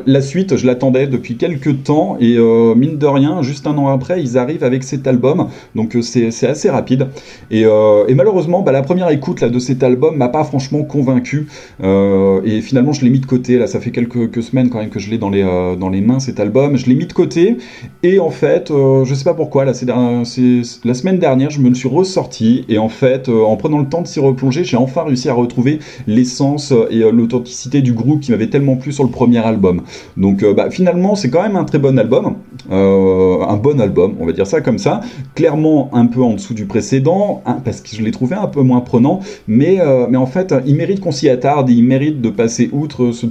la 0.07 0.21
suite, 0.21 0.57
je 0.57 0.67
l'attendais 0.67 1.07
depuis 1.07 1.37
quelques 1.37 1.83
temps 1.83 2.17
et 2.21 2.37
mine 2.77 2.99
de 2.99 3.07
rien, 3.07 3.43
juste 3.43 3.67
un 3.67 3.77
an 3.79 3.89
après, 3.89 4.23
ils 4.23 4.39
arrivent 4.39 4.65
avec 4.65 4.85
cet 4.85 5.07
album. 5.07 5.49
Donc 5.75 5.97
c'est 6.03 6.47
assez 6.47 6.71
rapide. 6.71 7.09
Et, 7.51 7.63
et 7.63 8.15
malheureusement, 8.15 8.63
bah, 8.63 8.73
la 8.73 8.83
première 8.83 9.09
écoute 9.09 9.41
là 9.41 9.49
de 9.49 9.59
cet 9.59 9.83
album 9.83 10.17
m'a 10.17 10.29
pas 10.29 10.45
franchement 10.45 10.83
convaincu. 10.83 11.49
Euh, 11.85 12.41
et 12.45 12.61
finalement, 12.63 12.93
je 12.93 13.05
l'ai 13.05 13.11
mis 13.11 13.21
de 13.21 13.27
côté. 13.27 13.59
Là, 13.59 13.67
ça 13.67 13.81
fait 13.81 13.91
quelques, 13.91 14.43
semaines 14.43 14.71
quand 14.71 14.79
même 14.79 14.91
que 14.91 14.99
je 14.99 15.11
l'ai 15.11 15.19
dans 15.19 15.31
les 15.31 15.43
euh, 15.43 15.77
dans 15.77 15.89
les 15.89 16.01
mains 16.01 16.19
cet 16.19 16.41
album. 16.41 16.77
Je 16.77 16.87
l'ai 16.87 16.95
mis 16.95 17.07
de 17.07 17.13
côté. 17.13 17.59
Et 18.03 18.19
en 18.19 18.31
fait, 18.31 18.71
euh, 18.71 19.05
je 19.05 19.15
sais 19.15 19.25
pas 19.25 19.35
pourquoi. 19.35 19.65
Là, 19.65 19.75
c'est 19.75 19.87
la 19.87 20.95
semaine 20.95 21.19
dernière, 21.19 21.51
je 21.51 21.61
me 21.61 21.69
le 21.69 21.75
suis 21.75 21.89
ressorti. 21.89 22.65
Et 22.69 22.79
en 22.79 22.89
fait, 22.89 23.29
euh, 23.29 23.43
en 23.43 23.57
prenant 23.57 23.79
le 23.79 23.89
temps 23.89 24.03
de 24.03 24.07
s'y 24.07 24.21
replonger, 24.21 24.65
j'ai 24.65 24.77
enfin 24.77 25.05
réussi 25.05 25.29
à 25.29 25.35
retrouver 25.35 25.79
l'essence 26.07 26.73
et 26.91 27.01
l'authenticité 27.11 27.83
du 27.83 27.93
groupe 27.93 28.21
qui 28.21 28.31
m'avait 28.31 28.49
tellement 28.49 28.77
plu 28.77 28.93
sur 28.93 29.05
le 29.05 29.11
premier 29.11 29.39
album. 29.39 29.83
Donc, 30.17 30.45
bah, 30.55 30.71
finalement, 30.71 31.15
c'est 31.15 31.31
quand 31.31 31.43
même 31.43 31.57
un 31.57 31.65
très 31.65 31.79
bon 31.79 31.99
album. 31.99 32.37
Un 32.71 33.57
bon 33.57 33.81
album, 33.81 34.15
on 34.21 34.27
va 34.27 34.33
dire 34.33 34.47
ça 34.47 34.61
comme 34.61 34.79
ça. 34.79 35.01
Clairement, 35.35 35.91
un 35.93 36.07
peu 36.07 36.23
en 36.23 36.35
dessous 36.35 36.55
du 36.55 36.67
précédent, 36.67 37.43
hein, 37.47 37.59
parce 37.65 37.81
que 37.81 37.95
je 37.95 38.03
l'ai 38.03 38.11
trouvé 38.11 38.37
un 38.37 38.47
peu 38.47 38.63
moins 38.63 38.81
prenant. 38.81 39.21
Mais, 39.49 39.79
mais 40.11 40.17
en 40.17 40.27
fait, 40.27 40.55
il 40.67 40.77
mérite 40.77 41.01
qu'on 41.01 41.13
s'y 41.13 41.29
attarde 41.29 41.71
il 41.75 41.85
mérite 41.85 42.21
de 42.21 42.31
passer 42.31 42.69
outre 42.73 43.05
euh, 43.05 43.13
ce 43.13 43.27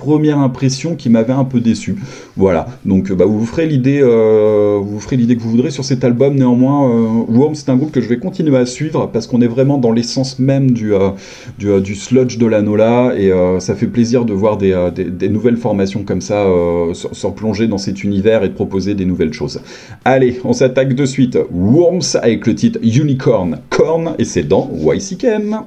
première 0.00 0.38
impression 0.38 0.96
qui 0.96 1.10
m'avait 1.10 1.32
un 1.32 1.44
peu 1.44 1.60
déçu. 1.60 1.96
Voilà, 2.36 2.66
donc 2.84 3.10
euh, 3.10 3.14
bah, 3.14 3.26
vous 3.26 3.38
vous 3.38 3.46
ferez 3.46 3.66
l'idée, 3.66 4.00
euh, 4.02 4.78
vous 4.82 4.98
vous 4.98 5.08
que 5.08 5.40
vous 5.40 5.50
voudrez 5.50 5.70
sur 5.70 5.84
cet 5.84 6.02
album. 6.04 6.34
Néanmoins, 6.34 6.88
euh, 6.88 7.24
Worm, 7.28 7.54
c'est 7.54 7.68
un 7.68 7.76
groupe 7.76 7.92
que 7.92 8.00
je 8.00 8.08
vais 8.08 8.18
continuer 8.18 8.56
à 8.56 8.66
suivre 8.66 9.10
parce 9.12 9.26
qu'on 9.26 9.40
est 9.42 9.46
vraiment 9.46 9.78
dans 9.78 9.92
l'essence 9.92 10.38
même 10.38 10.70
du, 10.70 10.92
du, 11.58 11.80
du 11.80 11.94
sludge 11.94 12.38
de 12.38 12.46
la 12.46 12.62
Nola 12.62 13.12
et 13.16 13.30
ça 13.58 13.74
fait 13.74 13.86
plaisir 13.86 14.24
de 14.24 14.32
voir 14.32 14.56
des, 14.56 14.74
des, 14.94 15.28
nouvelles 15.28 15.56
formations 15.56 16.04
comme 16.04 16.20
ça 16.20 16.44
euh, 16.46 16.94
se, 16.94 17.08
se 17.12 17.26
plonger 17.26 17.66
dans 17.66 17.78
cet 17.78 18.02
univers 18.02 18.44
et 18.44 18.50
proposer 18.50 18.94
des 18.94 19.04
nouvelles 19.04 19.32
choses. 19.32 19.60
Allez, 20.04 20.40
on 20.44 20.52
s'attaque 20.52 20.94
de 20.94 21.04
suite. 21.04 21.38
Worms 21.52 22.16
avec 22.22 22.46
le 22.46 22.54
titre 22.54 22.78
Unicorn 22.82 23.58
Corn 23.68 24.14
et 24.18 24.24
c'est 24.24 24.44
dans 24.44 24.70
YCKM. 24.82 25.60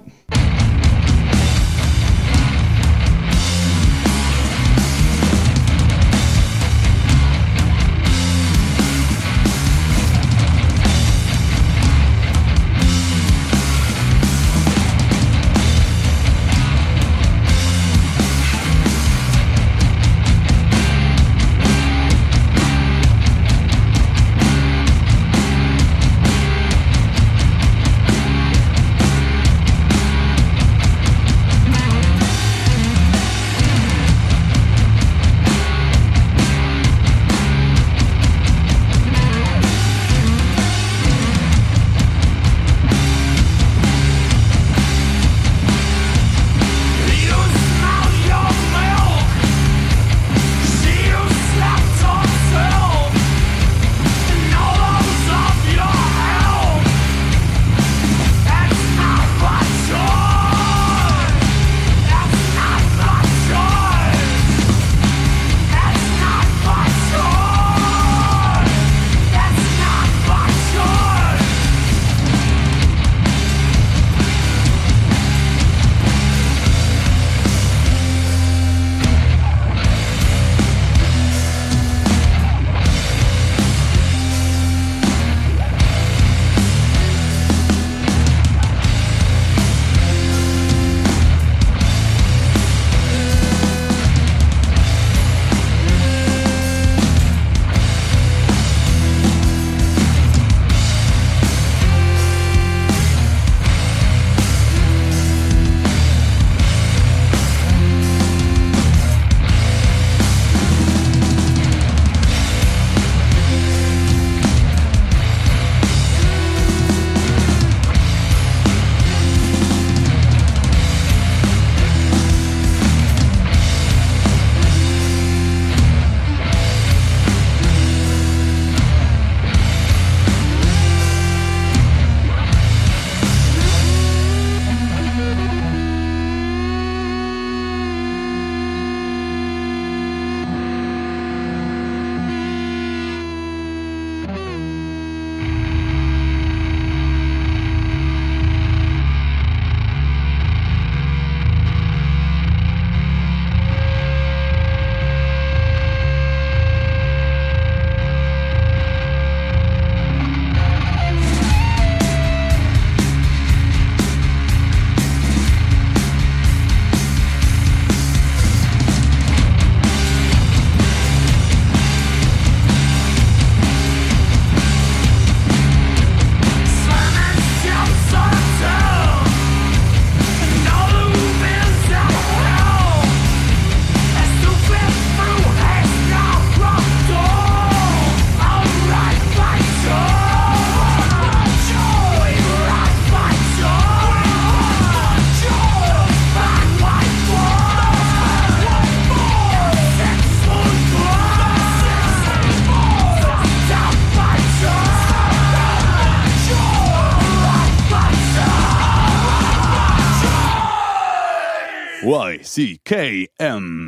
YCKM. 212.05 213.79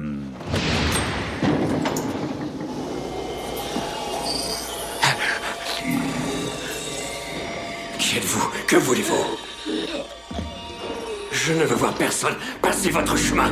Qui 7.99 8.17
êtes-vous? 8.17 8.49
Que 8.67 8.77
voulez-vous? 8.77 9.25
Je 11.33 11.53
ne 11.53 11.65
veux 11.65 11.75
voir 11.75 11.93
personne. 11.95 12.35
Passez 12.61 12.89
votre 12.89 13.17
chemin. 13.17 13.51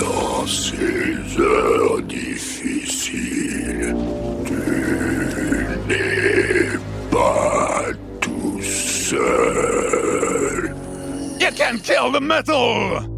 Dans 0.00 0.44
ces 0.44 1.40
heures 1.40 2.02
difficiles, 2.02 3.94
tu 4.44 4.54
n'es 5.86 6.78
pas 7.12 7.47
You 9.10 10.74
can 11.56 11.78
kill 11.78 12.12
the 12.12 12.20
metal! 12.20 13.17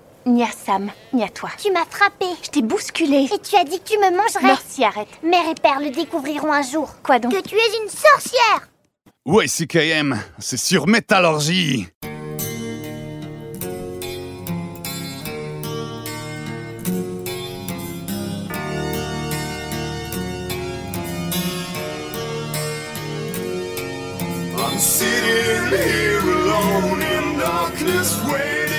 Ni 0.25 0.43
à 0.43 0.51
Sam, 0.51 0.91
ni 1.13 1.23
à 1.23 1.29
toi. 1.29 1.49
Tu 1.57 1.71
m'as 1.71 1.85
frappé. 1.89 2.25
Je 2.43 2.49
t'ai 2.49 2.61
bousculé. 2.61 3.27
Et 3.33 3.39
tu 3.39 3.55
as 3.55 3.63
dit 3.63 3.79
que 3.79 3.89
tu 3.89 3.97
me 3.97 4.15
mangerais. 4.15 4.43
Merci, 4.43 4.83
arrête. 4.83 5.07
Mère 5.23 5.49
et 5.49 5.55
père 5.55 5.79
le 5.79 5.89
découvriront 5.89 6.53
un 6.53 6.61
jour. 6.61 6.93
Quoi 7.03 7.17
donc 7.17 7.31
Que 7.33 7.41
tu 7.41 7.55
es 7.55 7.83
une 7.83 7.89
sorcière. 7.89 8.67
YCKM, 9.25 10.19
c'est 10.39 10.57
sur 10.57 10.87
Métallurgie. 10.87 11.87
I'm 24.57 24.77
sitting 24.77 25.67
here 25.79 26.19
alone 26.19 27.01
in 27.01 27.39
darkness, 27.39 28.23
waiting 28.25 28.70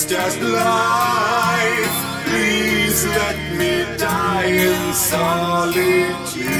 Means 0.00 0.12
just 0.12 0.40
life. 0.40 1.96
Please 2.24 3.04
let 3.06 3.36
me 3.58 3.98
die 3.98 4.46
in 4.46 4.94
solitude. 4.94 6.59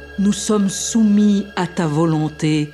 nous 0.21 0.33
sommes 0.33 0.69
soumis 0.69 1.45
à 1.55 1.65
ta 1.65 1.87
volonté 1.87 2.69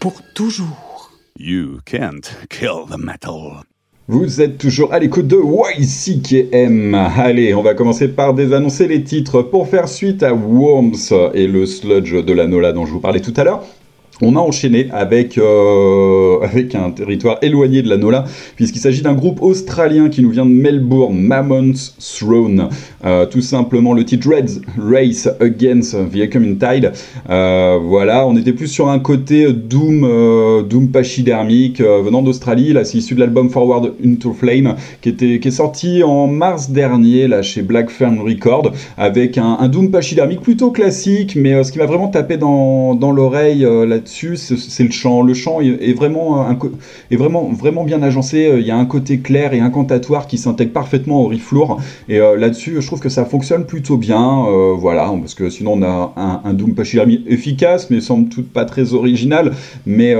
pour 0.00 0.22
toujours. 0.34 1.12
You 1.38 1.78
can't 1.84 2.22
kill 2.48 2.86
the 2.90 2.98
metal. 2.98 3.62
Vous 4.08 4.40
êtes 4.40 4.58
toujours 4.58 4.92
à 4.92 4.98
l'écoute 4.98 5.28
de 5.28 5.38
YCKM. 5.38 6.94
Allez, 6.94 7.54
on 7.54 7.62
va 7.62 7.74
commencer 7.74 8.08
par 8.08 8.34
désannoncer 8.34 8.88
les 8.88 9.04
titres 9.04 9.42
pour 9.42 9.68
faire 9.68 9.88
suite 9.88 10.24
à 10.24 10.34
Worms 10.34 11.30
et 11.32 11.46
le 11.46 11.64
sludge 11.64 12.24
de 12.24 12.32
la 12.32 12.48
Nola 12.48 12.72
dont 12.72 12.86
je 12.86 12.92
vous 12.92 13.00
parlais 13.00 13.20
tout 13.20 13.34
à 13.36 13.44
l'heure. 13.44 13.62
On 14.22 14.36
a 14.36 14.38
enchaîné 14.38 14.88
avec, 14.92 15.38
euh, 15.38 16.40
avec 16.42 16.74
un 16.74 16.90
territoire 16.90 17.38
éloigné 17.42 17.82
de 17.82 17.88
la 17.88 17.96
Nola, 17.96 18.24
puisqu'il 18.56 18.80
s'agit 18.80 19.02
d'un 19.02 19.14
groupe 19.14 19.42
australien 19.42 20.08
qui 20.08 20.22
nous 20.22 20.30
vient 20.30 20.44
de 20.44 20.50
Melbourne, 20.50 21.18
Mammoth 21.18 21.94
Throne. 21.98 22.68
Euh, 23.04 23.26
tout 23.26 23.40
simplement 23.40 23.94
le 23.94 24.04
titre 24.04 24.28
Reds 24.28 24.60
Race 24.78 25.28
Against 25.40 25.96
the 26.12 26.30
Coming 26.30 26.58
Tide. 26.58 26.92
Euh, 27.30 27.78
voilà, 27.82 28.26
on 28.26 28.36
était 28.36 28.52
plus 28.52 28.68
sur 28.68 28.88
un 28.88 28.98
côté 28.98 29.52
Doom, 29.52 30.66
Doom 30.68 30.88
pachydermique 30.88 31.80
venant 31.80 32.22
d'Australie. 32.22 32.72
Là, 32.72 32.84
c'est 32.84 32.98
issu 32.98 33.14
de 33.14 33.20
l'album 33.20 33.48
Forward 33.48 33.94
Into 34.04 34.32
Flame 34.32 34.76
qui, 35.00 35.08
était, 35.08 35.40
qui 35.40 35.48
est 35.48 35.52
sorti 35.52 36.02
en 36.02 36.26
mars 36.26 36.70
dernier 36.70 37.26
là, 37.26 37.42
chez 37.42 37.62
Black 37.62 37.90
Fern 37.90 38.18
Record 38.18 38.72
avec 38.98 39.38
un, 39.38 39.68
Doom 39.68 39.90
pachydermique 39.90 40.40
plutôt 40.40 40.70
classique, 40.70 41.36
mais 41.36 41.62
ce 41.62 41.70
qui 41.70 41.78
m'a 41.78 41.86
vraiment 41.86 42.08
tapé 42.08 42.36
dans, 42.36 42.94
dans 42.94 43.12
l'oreille 43.12 43.64
euh, 43.64 44.00
c'est 44.10 44.84
le 44.84 44.90
chant. 44.90 45.22
Le 45.22 45.34
chant 45.34 45.60
est, 45.60 45.92
vraiment, 45.92 46.46
est 47.10 47.16
vraiment, 47.16 47.44
vraiment 47.44 47.84
bien 47.84 48.02
agencé. 48.02 48.46
Euh, 48.46 48.60
Il 48.60 48.66
y 48.66 48.70
a 48.70 48.76
un 48.76 48.84
côté 48.84 49.20
clair 49.20 49.54
et 49.54 49.60
incantatoire 49.60 50.26
qui 50.26 50.38
s'intègre 50.38 50.72
parfaitement 50.72 51.22
au 51.22 51.26
riff 51.26 51.52
lourd. 51.52 51.80
Et 52.08 52.18
euh, 52.18 52.36
là-dessus, 52.36 52.76
je 52.80 52.86
trouve 52.86 53.00
que 53.00 53.08
ça 53.08 53.24
fonctionne 53.24 53.64
plutôt 53.66 53.96
bien. 53.96 54.46
euh, 54.48 54.74
voilà, 54.78 55.12
parce 55.20 55.34
que 55.34 55.48
sinon 55.50 55.74
on 55.74 55.82
a 55.82 56.40
un, 56.44 56.52
Doom 56.52 56.74
Pachirami 56.74 57.24
efficace, 57.28 57.90
mais 57.90 58.00
somme 58.00 58.28
toute 58.28 58.48
pas 58.48 58.64
très 58.64 58.94
original, 58.94 59.52
mais 59.86 60.14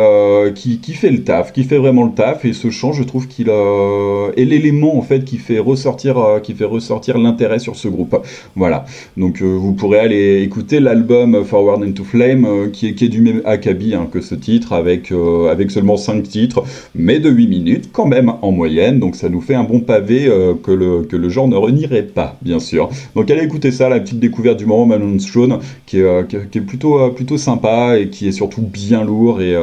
qui, 0.55 0.93
fait 0.93 1.11
le 1.11 1.23
taf, 1.25 1.53
qui 1.53 1.65
fait 1.65 1.79
vraiment 1.79 2.05
le 2.05 2.13
taf. 2.13 2.45
Et 2.45 2.53
ce 2.53 2.71
chant, 2.71 2.93
je 2.93 3.03
trouve 3.03 3.27
qu'il 3.27 3.49
est 3.49 4.45
l'élément 4.45 4.97
en 4.97 5.03
fait 5.03 5.25
qui 5.25 5.39
fait 5.39 5.59
ressortir, 5.59 6.41
qui 6.43 6.55
ressortir 6.65 7.19
l'intérêt 7.19 7.59
sur 7.59 7.77
ce 7.77 7.89
groupe. 7.89 8.17
Voilà. 8.55 8.85
Donc 9.17 9.43
vous 9.43 9.73
pourrez 9.73 9.99
aller 9.99 10.43
écouter 10.43 10.79
l'album 10.81 11.45
Forward 11.45 11.83
into 11.83 12.05
Flame, 12.05 12.71
qui, 12.73 12.89
est, 12.89 12.95
qui 12.95 13.07
est 13.07 13.09
du 13.09 13.23
même 13.23 13.43
acabit 13.45 13.80
hein, 13.95 14.07
que 14.11 14.21
ce 14.21 14.35
titre, 14.35 14.73
avec, 14.73 15.11
euh, 15.13 15.51
avec 15.51 15.71
seulement 15.71 15.97
5 15.97 16.23
titres, 16.23 16.63
mais 16.95 17.19
de 17.19 17.31
8 17.31 17.47
minutes 17.49 17.91
quand 17.93 18.07
même 18.07 18.33
en 18.43 18.53
moyenne. 18.53 18.99
Donc 19.01 19.17
ça 19.17 19.29
nous 19.29 19.41
fait 19.41 19.55
un 19.55 19.65
bon 19.65 19.81
pavé 19.81 20.27
euh, 20.27 20.55
que, 20.63 20.71
le, 20.71 21.03
que 21.03 21.17
le 21.17 21.29
genre 21.29 21.49
ne 21.49 21.57
renierait 21.57 22.03
pas, 22.03 22.37
bien 22.43 22.59
sûr. 22.61 22.89
Donc 23.15 23.31
allez 23.31 23.45
écouter 23.45 23.71
ça, 23.71 23.89
la 23.89 24.01
petite 24.01 24.21
découverte 24.21 24.59
du 24.59 24.67
moment, 24.67 24.87
Manon 24.87 25.17
est, 25.17 25.37
euh, 25.37 26.23
qui 26.23 26.37
est- 26.37 26.51
qui 26.51 26.59
est 26.59 26.61
plutôt, 26.61 27.11
plutôt 27.11 27.37
sympa 27.39 27.99
et 27.99 28.09
qui 28.09 28.29
est 28.29 28.33
surtout 28.33 28.63
bien 28.63 29.05
lourd 29.05 29.41
et, 29.41 29.55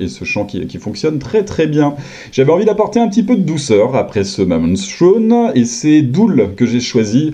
et 0.00 0.08
ce 0.08 0.24
chant 0.24 0.44
qui, 0.44 0.66
qui 0.66 0.78
fonctionne 0.78 1.18
très 1.18 1.44
très 1.44 1.66
bien. 1.66 1.94
J'avais 2.32 2.52
envie 2.52 2.64
d'apporter 2.64 3.00
un 3.00 3.08
petit 3.08 3.22
peu 3.22 3.36
de 3.36 3.42
douceur 3.42 3.94
après 3.96 4.24
ce 4.24 4.42
Mammoth 4.42 4.78
Throne 4.96 5.50
et 5.54 5.64
c'est 5.64 6.02
Doul 6.02 6.50
que 6.56 6.66
j'ai 6.66 6.80
choisi 6.80 7.32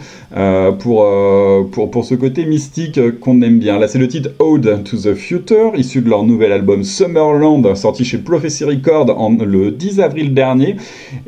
pour, 0.78 1.06
pour, 1.72 1.90
pour 1.90 2.04
ce 2.04 2.14
côté 2.14 2.46
mystique 2.46 3.00
qu'on 3.20 3.42
aime 3.42 3.58
bien. 3.58 3.78
Là 3.78 3.88
c'est 3.88 3.98
le 3.98 4.08
titre 4.08 4.30
Ode 4.38 4.82
to 4.84 4.96
the 4.96 5.14
Future, 5.14 5.72
issu 5.76 6.00
de 6.00 6.08
leur 6.08 6.24
nouvel 6.30 6.52
album 6.52 6.84
Summerland, 6.84 7.74
sorti 7.74 8.04
chez 8.04 8.18
Prophecy 8.18 8.64
Record 8.64 9.10
en, 9.18 9.30
le 9.30 9.70
10 9.70 10.00
avril 10.00 10.34
dernier. 10.34 10.76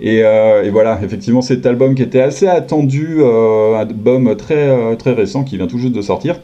Et, 0.00 0.22
euh, 0.24 0.64
et 0.64 0.70
voilà, 0.70 1.00
effectivement 1.02 1.42
cet 1.42 1.66
album 1.66 1.94
qui 1.94 2.02
était 2.02 2.20
assez 2.20 2.46
attendu, 2.46 3.16
euh, 3.18 3.76
un 3.76 3.80
album 3.80 4.36
très, 4.36 4.68
euh, 4.68 4.94
très 4.96 5.12
récent 5.12 5.44
qui 5.44 5.56
vient 5.56 5.66
tout 5.66 5.78
juste 5.78 5.94
de 5.94 6.02
sortir. 6.02 6.40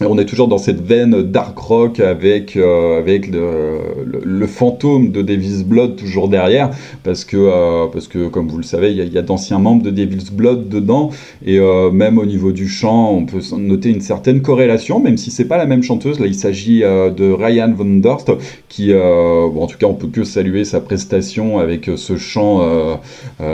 On 0.00 0.16
est 0.16 0.26
toujours 0.26 0.46
dans 0.46 0.58
cette 0.58 0.80
veine 0.80 1.22
dark 1.22 1.58
rock 1.58 1.98
avec, 1.98 2.56
euh, 2.56 3.02
le, 4.22 4.46
fantôme 4.46 5.10
de 5.10 5.22
Devil's 5.22 5.64
Blood 5.64 5.96
toujours 5.96 6.28
derrière, 6.28 6.70
parce 7.02 7.24
que, 7.24 7.36
euh, 7.36 7.86
parce 7.92 8.06
que 8.06 8.28
comme 8.28 8.48
vous 8.48 8.58
le 8.58 8.62
savez, 8.62 8.92
il 8.92 9.12
y 9.12 9.18
a, 9.18 9.22
d'anciens 9.22 9.58
membres 9.58 9.82
de 9.82 9.90
Devil's 9.90 10.30
Blood 10.30 10.68
dedans, 10.68 11.10
et 11.44 11.58
euh, 11.58 11.90
même 11.90 12.18
au 12.18 12.26
niveau 12.26 12.52
du 12.52 12.68
chant, 12.68 13.12
on 13.12 13.26
peut 13.26 13.40
noter 13.58 13.90
une 13.90 14.00
certaine 14.00 14.40
corrélation, 14.40 15.00
même 15.00 15.16
si 15.16 15.32
c'est 15.32 15.46
pas 15.46 15.56
la 15.56 15.66
même 15.66 15.82
chanteuse. 15.82 16.20
Là, 16.20 16.26
il 16.26 16.34
s'agit 16.36 16.80
de 16.80 17.32
Ryan 17.32 17.72
Von 17.76 17.96
Dorst, 17.96 18.30
qui, 18.68 18.94
en 18.94 19.66
tout 19.66 19.78
cas, 19.78 19.86
on 19.86 19.94
peut 19.94 20.08
que 20.08 20.22
saluer 20.22 20.64
sa 20.64 20.80
prestation 20.80 21.58
avec 21.58 21.90
ce 21.96 22.16
chant 22.16 23.00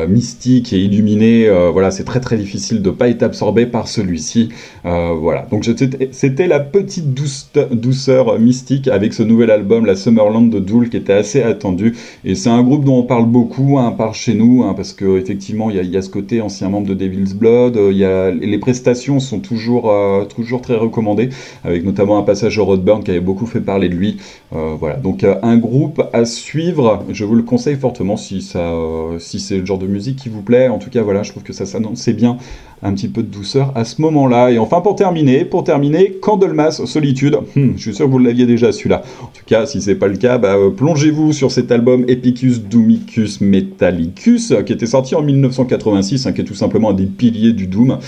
mystique 0.08 0.72
et 0.72 0.78
illuminé. 0.78 1.48
Voilà, 1.72 1.90
c'est 1.90 2.04
très 2.04 2.20
très 2.20 2.36
difficile 2.36 2.82
de 2.82 2.90
pas 2.90 3.08
être 3.08 3.22
absorbé 3.22 3.66
par 3.66 3.88
celui-ci. 3.88 4.50
Voilà, 4.84 5.46
donc 5.50 5.64
c'était 5.64 6.33
c'était 6.34 6.48
la 6.48 6.58
petite 6.58 7.14
douce- 7.14 7.48
douceur 7.70 8.40
mystique 8.40 8.88
avec 8.88 9.12
ce 9.12 9.22
nouvel 9.22 9.52
album, 9.52 9.86
la 9.86 9.94
Summerland 9.94 10.50
de 10.50 10.58
Dool, 10.58 10.88
qui 10.90 10.96
était 10.96 11.12
assez 11.12 11.40
attendu. 11.40 11.94
Et 12.24 12.34
c'est 12.34 12.50
un 12.50 12.60
groupe 12.64 12.84
dont 12.84 12.96
on 12.98 13.02
parle 13.04 13.26
beaucoup, 13.26 13.78
hein, 13.78 13.92
par 13.92 14.16
chez 14.16 14.34
nous, 14.34 14.64
hein, 14.64 14.74
parce 14.74 14.92
que 14.92 15.16
effectivement, 15.16 15.70
il 15.70 15.76
y, 15.76 15.96
a- 15.96 16.02
ce 16.02 16.08
côté 16.10 16.40
ancien 16.40 16.68
membre 16.70 16.88
de 16.88 16.94
Devil's 16.94 17.34
Blood. 17.34 17.76
euh, 17.76 17.92
y 17.92 18.04
a, 18.04 18.32
les 18.32 18.58
prestations 18.58 19.20
sont 19.20 19.38
toujours, 19.38 19.88
euh, 19.92 20.24
toujours 20.24 20.60
très 20.60 20.74
recommandées, 20.74 21.28
avec 21.62 21.84
notamment 21.84 22.18
un 22.18 22.24
passage 22.24 22.58
au 22.58 22.64
Roadburn 22.64 23.04
qui 23.04 23.12
avait 23.12 23.20
beaucoup 23.20 23.46
fait 23.46 23.60
parler 23.60 23.88
de 23.88 23.94
lui. 23.94 24.16
Euh, 24.56 24.74
voilà, 24.76 24.96
donc 24.96 25.24
un 25.24 25.56
groupe 25.56 26.02
à 26.12 26.24
suivre. 26.24 27.04
Je 27.12 27.24
vous 27.24 27.36
le 27.36 27.44
conseille 27.44 27.76
fortement 27.76 28.16
si 28.16 28.42
ça, 28.42 28.72
si 29.20 29.38
c'est 29.38 29.58
le 29.58 29.66
genre 29.66 29.78
de 29.78 29.86
musique 29.86 30.16
qui 30.16 30.28
vous 30.28 30.42
plaît. 30.42 30.66
En 30.66 30.78
tout 30.78 30.90
cas, 30.90 31.02
voilà, 31.02 31.22
je 31.22 31.30
trouve 31.30 31.44
que 31.44 31.52
ça 31.52 31.64
s'annonçait 31.64 32.12
bien 32.12 32.38
un 32.84 32.92
petit 32.92 33.08
peu 33.08 33.22
de 33.22 33.28
douceur 33.28 33.72
à 33.74 33.84
ce 33.84 34.00
moment-là. 34.02 34.50
Et 34.50 34.58
enfin, 34.58 34.82
pour 34.82 34.94
terminer, 34.94 35.44
pour 35.46 35.64
terminer, 35.64 36.12
Candlemas 36.20 36.82
Solitude. 36.84 37.38
Hmm, 37.56 37.72
je 37.76 37.82
suis 37.82 37.94
sûr 37.94 38.06
que 38.06 38.10
vous 38.10 38.18
l'aviez 38.18 38.46
déjà 38.46 38.72
celui-là. 38.72 39.02
En 39.22 39.26
tout 39.26 39.44
cas, 39.46 39.64
si 39.64 39.80
c'est 39.80 39.94
pas 39.94 40.06
le 40.06 40.16
cas, 40.16 40.36
bah, 40.36 40.56
euh, 40.56 40.70
plongez-vous 40.70 41.32
sur 41.32 41.50
cet 41.50 41.72
album 41.72 42.04
Epicus 42.08 42.60
Doomicus 42.60 43.40
Metallicus, 43.40 44.52
euh, 44.52 44.62
qui 44.62 44.74
était 44.74 44.86
sorti 44.86 45.14
en 45.14 45.22
1986, 45.22 46.26
hein, 46.26 46.32
qui 46.32 46.42
est 46.42 46.44
tout 46.44 46.54
simplement 46.54 46.90
un 46.90 46.94
des 46.94 47.06
piliers 47.06 47.54
du 47.54 47.66
Doom. 47.66 47.98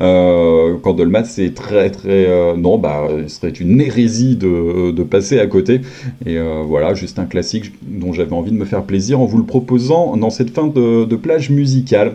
Euh, 0.00 0.76
Candlemas, 0.82 1.24
c'est 1.24 1.54
très 1.54 1.90
très 1.90 2.26
euh, 2.26 2.56
non, 2.56 2.76
bah, 2.76 3.08
ce 3.26 3.34
serait 3.34 3.48
une 3.48 3.80
hérésie 3.80 4.36
de, 4.36 4.90
de 4.90 5.02
passer 5.02 5.38
à 5.38 5.46
côté. 5.46 5.80
Et 6.26 6.36
voilà, 6.66 6.92
juste 6.92 7.18
un 7.18 7.24
classique 7.24 7.72
dont 7.82 8.12
j'avais 8.12 8.34
envie 8.34 8.50
de 8.50 8.56
me 8.56 8.64
faire 8.66 8.82
plaisir 8.82 9.20
en 9.20 9.24
vous 9.24 9.38
le 9.38 9.44
proposant 9.44 10.16
dans 10.16 10.30
cette 10.30 10.50
fin 10.50 10.66
de 10.66 11.16
plage 11.16 11.50
musicale. 11.50 12.12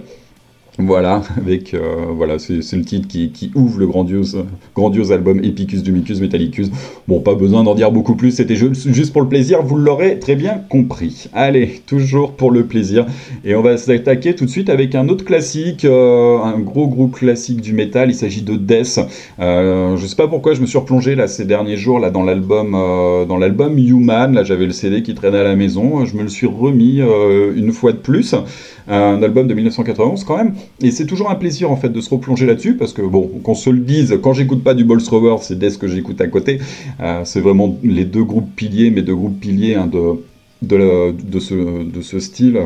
Voilà, 0.80 1.22
avec 1.38 1.74
euh, 1.74 2.06
voilà, 2.16 2.40
c'est 2.40 2.54
le 2.56 2.86
titre 2.86 3.08
qui, 3.08 3.32
qui 3.32 3.52
ouvre 3.56 3.78
le 3.78 3.88
grandiose, 3.88 4.46
grandiose 4.74 5.12
album 5.12 5.44
Epicus 5.44 5.84
Dumicus 5.84 6.22
Metallicus. 6.22 6.70
Bon, 7.10 7.20
pas 7.20 7.36
besoin 7.36 7.64
d'en 7.64 7.76
dire 7.76 7.92
beaucoup 7.92 8.16
plus, 8.16 8.32
c'était 8.32 8.56
ju- 8.56 8.72
juste 8.74 9.12
pour 9.12 9.22
le 9.22 9.28
plaisir, 9.28 9.62
vous 9.64 9.76
l'aurez 9.76 10.18
très 10.18 10.36
bien 10.36 10.62
compris. 10.70 11.26
Allez, 11.34 11.82
toujours 11.86 12.32
pour 12.32 12.52
le 12.52 12.66
plaisir. 12.66 13.06
Et 13.44 13.54
on 13.54 13.62
va 13.62 13.76
s'attaquer 13.76 14.34
tout 14.34 14.46
de 14.46 14.50
suite 14.50 14.70
avec 14.70 14.96
un 14.96 15.10
autre 15.10 15.26
classique, 15.26 15.84
euh, 15.84 16.38
un 16.40 16.58
gros 16.60 16.88
groupe 16.88 17.16
classique 17.18 17.60
du 17.60 17.74
métal, 17.74 18.10
il 18.10 18.16
s'agit 18.16 18.42
de 18.42 18.56
Death. 18.56 19.00
Euh, 19.42 19.98
je 19.98 20.08
sais 20.08 20.16
pas 20.16 20.30
pourquoi 20.30 20.54
je 20.54 20.62
me 20.62 20.66
suis 20.66 20.78
replongé 20.80 21.16
là 21.16 21.28
ces 21.28 21.44
derniers 21.44 21.78
jours 21.78 22.00
là 22.00 22.10
dans 22.12 22.24
l'album 22.24 22.76
euh, 22.76 23.26
dans 23.26 23.38
l'album 23.38 23.78
Human, 23.78 24.34
là 24.34 24.44
j'avais 24.46 24.66
le 24.68 24.72
CD 24.72 25.04
qui 25.04 25.14
traînait 25.16 25.40
à 25.40 25.44
la 25.44 25.58
maison, 25.58 26.06
je 26.06 26.16
me 26.16 26.24
le 26.24 26.30
suis 26.30 26.48
remis 26.48 27.02
euh, 27.02 27.54
une 27.56 27.74
fois 27.74 27.92
de 27.92 27.98
plus 27.98 28.36
un 28.92 29.24
album 29.24 29.48
de 29.48 29.54
1991 29.54 30.24
quand 30.24 30.38
même. 30.38 30.54
Et 30.82 30.92
c'est 30.92 31.06
toujours 31.06 31.32
un 31.32 31.36
plaisir 31.36 31.72
en 31.72 31.78
fait 31.78 31.90
de 31.90 32.02
se 32.02 32.10
replonger 32.10 32.46
là-dessus 32.46 32.76
parce 32.76 32.94
que 32.94 33.02
bon, 33.02 33.28
qu'on 33.44 33.56
se 33.56 33.70
le 33.70 33.80
dise, 33.80 34.18
quand 34.22 34.34
j'écoute 34.34 34.64
pas 34.64 34.74
du 34.74 34.84
Balls 34.84 35.02
Rover, 35.10 35.38
c'est 35.42 35.58
Death 35.58 35.78
que 35.78 35.88
j'écoute 35.88 36.20
à 36.22 36.28
côté. 36.28 36.60
Euh, 37.00 37.22
c'est 37.24 37.42
vraiment 37.42 37.78
les 37.84 38.06
deux 38.06 38.24
groupes 38.24 38.50
piliers, 38.56 38.92
mes 38.92 39.02
deux 39.02 39.16
groupes 39.16 39.40
piliers 39.40 39.76
hein, 39.76 39.88
de, 39.88 40.20
de, 40.62 41.40
ce, 41.40 41.84
de 41.84 42.02
ce 42.02 42.20
style. 42.20 42.60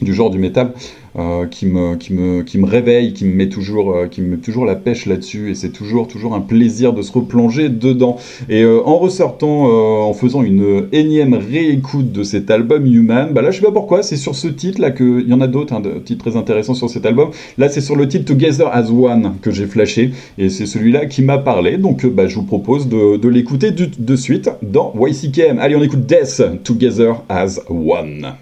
Du 0.00 0.14
genre 0.14 0.30
du 0.30 0.38
métal 0.38 0.72
euh, 1.18 1.46
qui, 1.46 1.66
me, 1.66 1.96
qui, 1.96 2.12
me, 2.12 2.42
qui 2.42 2.58
me 2.58 2.66
réveille, 2.66 3.12
qui 3.12 3.24
me 3.24 3.34
met 3.34 3.48
toujours, 3.48 3.92
euh, 3.92 4.06
qui 4.06 4.22
me 4.22 4.28
met 4.28 4.36
toujours 4.38 4.64
la 4.64 4.74
pêche 4.74 5.06
là-dessus 5.06 5.50
et 5.50 5.54
c'est 5.54 5.70
toujours, 5.70 6.08
toujours 6.08 6.34
un 6.34 6.40
plaisir 6.40 6.92
de 6.92 7.02
se 7.02 7.12
replonger 7.12 7.68
dedans. 7.68 8.16
Et 8.48 8.62
euh, 8.62 8.80
en 8.84 8.96
ressortant, 8.96 9.68
euh, 9.68 10.02
en 10.02 10.14
faisant 10.14 10.42
une 10.42 10.88
énième 10.92 11.34
réécoute 11.34 12.12
de 12.12 12.22
cet 12.22 12.50
album 12.50 12.86
Human, 12.86 13.32
bah 13.32 13.42
là 13.42 13.50
je 13.50 13.58
sais 13.60 13.66
pas 13.66 13.72
pourquoi, 13.72 14.02
c'est 14.02 14.16
sur 14.16 14.34
ce 14.34 14.48
titre 14.48 14.80
là 14.80 14.90
que 14.90 15.20
il 15.20 15.28
y 15.28 15.34
en 15.34 15.40
a 15.40 15.46
d'autres, 15.46 15.74
hein, 15.74 15.80
de 15.80 15.98
titres 15.98 16.24
très 16.24 16.38
intéressants 16.38 16.74
sur 16.74 16.88
cet 16.88 17.04
album. 17.04 17.30
Là 17.58 17.68
c'est 17.68 17.80
sur 17.80 17.96
le 17.96 18.08
titre 18.08 18.24
Together 18.24 18.68
as 18.72 18.90
One 18.90 19.34
que 19.42 19.50
j'ai 19.50 19.66
flashé 19.66 20.12
et 20.38 20.48
c'est 20.48 20.66
celui-là 20.66 21.06
qui 21.06 21.22
m'a 21.22 21.38
parlé. 21.38 21.76
Donc 21.76 22.04
euh, 22.04 22.10
bah, 22.10 22.26
je 22.26 22.36
vous 22.36 22.44
propose 22.44 22.88
de, 22.88 23.16
de 23.16 23.28
l'écouter 23.28 23.70
de 23.70 24.16
suite 24.16 24.50
dans 24.62 24.94
YCKM. 24.98 25.58
Allez 25.58 25.76
on 25.76 25.82
écoute 25.82 26.06
Death 26.06 26.42
Together 26.64 27.22
as 27.28 27.60
One. 27.68 28.32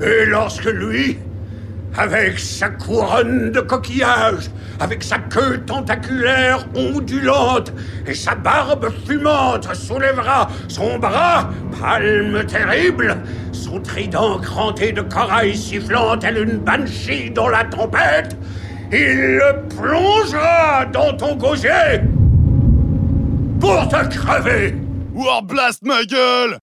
Et 0.00 0.26
lorsque 0.26 0.64
lui, 0.64 1.18
avec 1.98 2.38
sa 2.38 2.70
couronne 2.70 3.50
de 3.50 3.60
coquillages, 3.60 4.50
avec 4.80 5.02
sa 5.02 5.18
queue 5.18 5.58
tentaculaire 5.66 6.66
ondulante 6.74 7.72
et 8.06 8.14
sa 8.14 8.34
barbe 8.34 8.88
fumante 9.06 9.72
soulèvera 9.74 10.48
son 10.68 10.98
bras, 10.98 11.50
palme 11.80 12.44
terrible, 12.46 13.16
son 13.52 13.80
trident 13.80 14.38
cranté 14.38 14.92
de 14.92 15.02
corail 15.02 15.56
sifflant 15.56 16.16
tel 16.16 16.38
une 16.38 16.58
banshee 16.58 17.30
dans 17.30 17.48
la 17.48 17.64
tempête, 17.64 18.36
il 18.92 19.36
le 19.36 19.62
plongera 19.76 20.86
dans 20.86 21.14
ton 21.16 21.36
gosier 21.36 22.00
Pour 23.60 23.88
te 23.88 24.06
crever. 24.08 24.74
Warblast 25.14 25.82
ma 25.82 26.04
gueule 26.04 26.58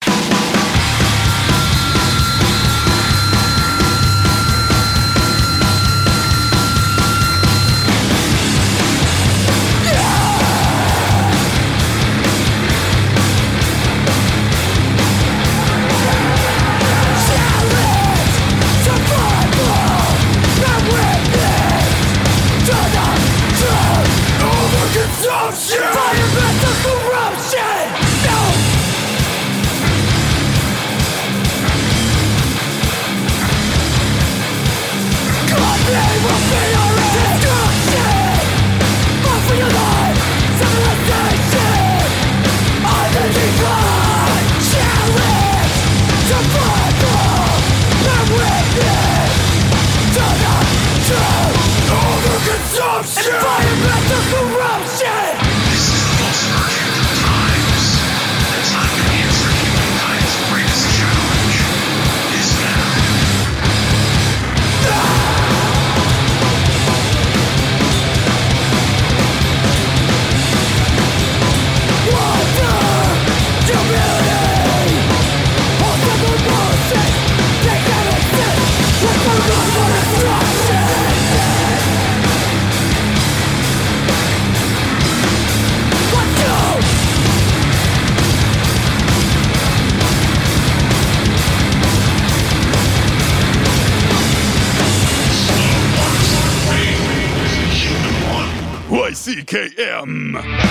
YCKM 99.54 100.63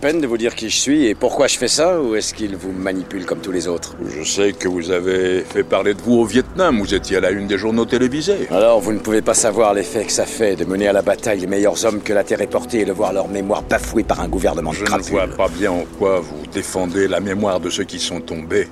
peine 0.00 0.20
de 0.20 0.26
vous 0.26 0.38
dire 0.38 0.54
qui 0.54 0.70
je 0.70 0.76
suis 0.78 1.06
et 1.06 1.14
pourquoi 1.14 1.46
je 1.46 1.58
fais 1.58 1.68
ça 1.68 2.00
ou 2.00 2.14
est-ce 2.14 2.32
qu'ils 2.32 2.56
vous 2.56 2.72
manipulent 2.72 3.26
comme 3.26 3.40
tous 3.40 3.52
les 3.52 3.68
autres? 3.68 3.96
Je 4.08 4.22
sais 4.24 4.52
que 4.54 4.66
vous 4.66 4.90
avez 4.90 5.40
fait 5.42 5.62
parler 5.62 5.92
de 5.92 6.00
vous 6.00 6.14
au 6.14 6.24
Vietnam, 6.24 6.78
vous 6.78 6.94
étiez 6.94 7.18
à 7.18 7.20
la 7.20 7.30
une 7.30 7.46
des 7.46 7.58
journaux 7.58 7.84
télévisés. 7.84 8.48
Alors 8.50 8.80
vous 8.80 8.92
ne 8.94 8.98
pouvez 8.98 9.20
pas 9.20 9.34
savoir 9.34 9.74
l'effet 9.74 10.04
que 10.06 10.12
ça 10.12 10.24
fait 10.24 10.56
de 10.56 10.64
mener 10.64 10.88
à 10.88 10.94
la 10.94 11.02
bataille 11.02 11.40
les 11.40 11.46
meilleurs 11.46 11.84
hommes 11.84 12.00
que 12.00 12.14
la 12.14 12.24
Terre 12.24 12.40
ait 12.40 12.46
portés 12.46 12.80
et 12.80 12.84
de 12.86 12.92
voir 12.92 13.12
leur 13.12 13.28
mémoire 13.28 13.62
bafouée 13.62 14.02
par 14.04 14.20
un 14.20 14.28
gouvernement 14.28 14.72
Je 14.72 14.78
de 14.78 14.84
ne 14.84 14.86
crapules. 14.88 15.10
vois 15.10 15.28
pas 15.28 15.48
bien 15.48 15.70
en 15.70 15.84
quoi 15.98 16.20
vous 16.20 16.46
défendez 16.52 17.06
la 17.06 17.20
mémoire 17.20 17.60
de 17.60 17.68
ceux 17.68 17.84
qui 17.84 17.98
sont 17.98 18.20
tombés 18.20 18.68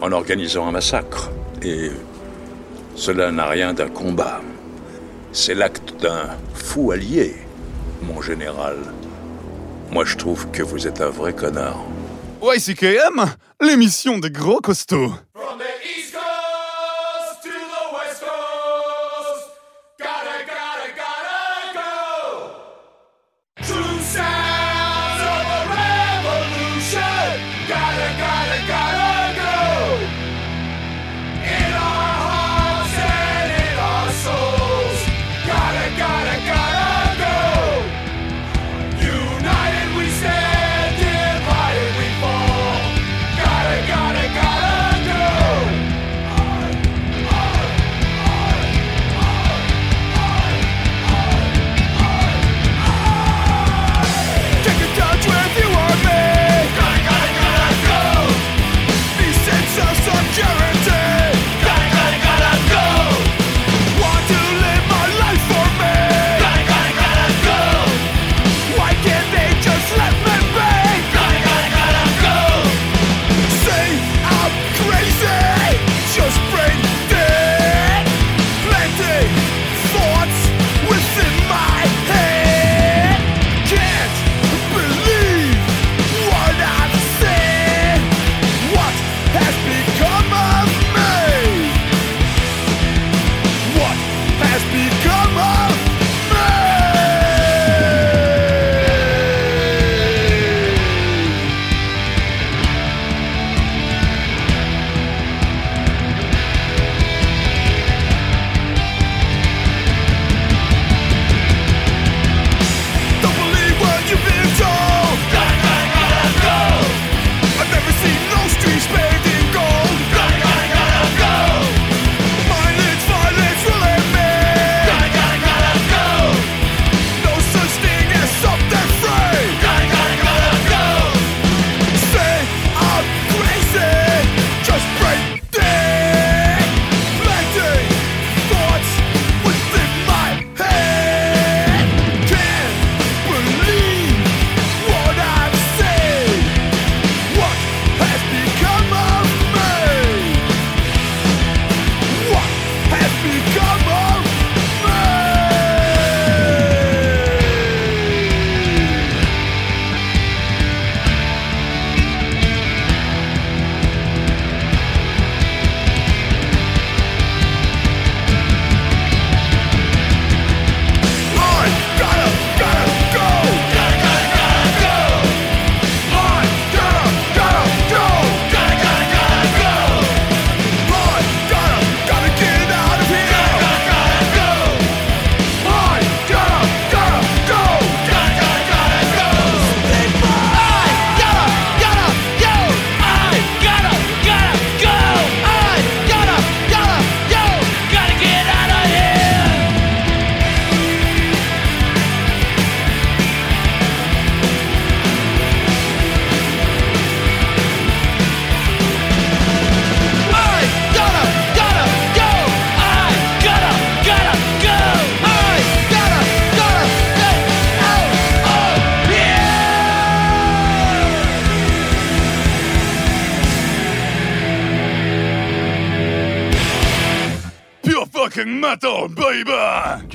en 0.00 0.12
organisant 0.12 0.66
un 0.66 0.72
massacre. 0.72 1.30
Et 1.62 1.90
cela 2.94 3.30
n'a 3.30 3.46
rien 3.46 3.74
d'un 3.74 3.88
combat. 3.88 4.40
C'est 5.32 5.54
l'acte 5.54 6.00
d'un 6.00 6.30
fou 6.54 6.90
allié, 6.92 7.34
mon 8.02 8.22
général. 8.22 8.76
Moi, 9.90 10.04
je 10.04 10.16
trouve 10.16 10.50
que 10.50 10.62
vous 10.62 10.86
êtes 10.86 11.00
un 11.00 11.10
vrai 11.10 11.32
connard. 11.32 11.78
YCKM, 12.42 13.24
l'émission 13.60 14.18
des 14.18 14.30
gros 14.30 14.60
costauds. 14.60 15.14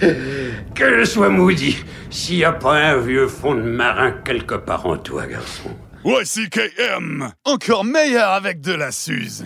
Que 0.74 1.00
je 1.00 1.04
sois 1.04 1.28
maudit, 1.28 1.76
s'il 2.10 2.36
n'y 2.36 2.44
a 2.44 2.52
pas 2.52 2.74
un 2.74 2.98
vieux 2.98 3.26
fond 3.26 3.54
de 3.54 3.62
marin 3.62 4.12
quelque 4.24 4.54
part 4.54 4.86
en 4.86 4.96
toi, 4.96 5.26
garçon. 5.26 5.70
YCKM! 6.04 7.28
Encore 7.44 7.84
meilleur 7.84 8.30
avec 8.30 8.60
de 8.60 8.72
la 8.72 8.92
Suze! 8.92 9.44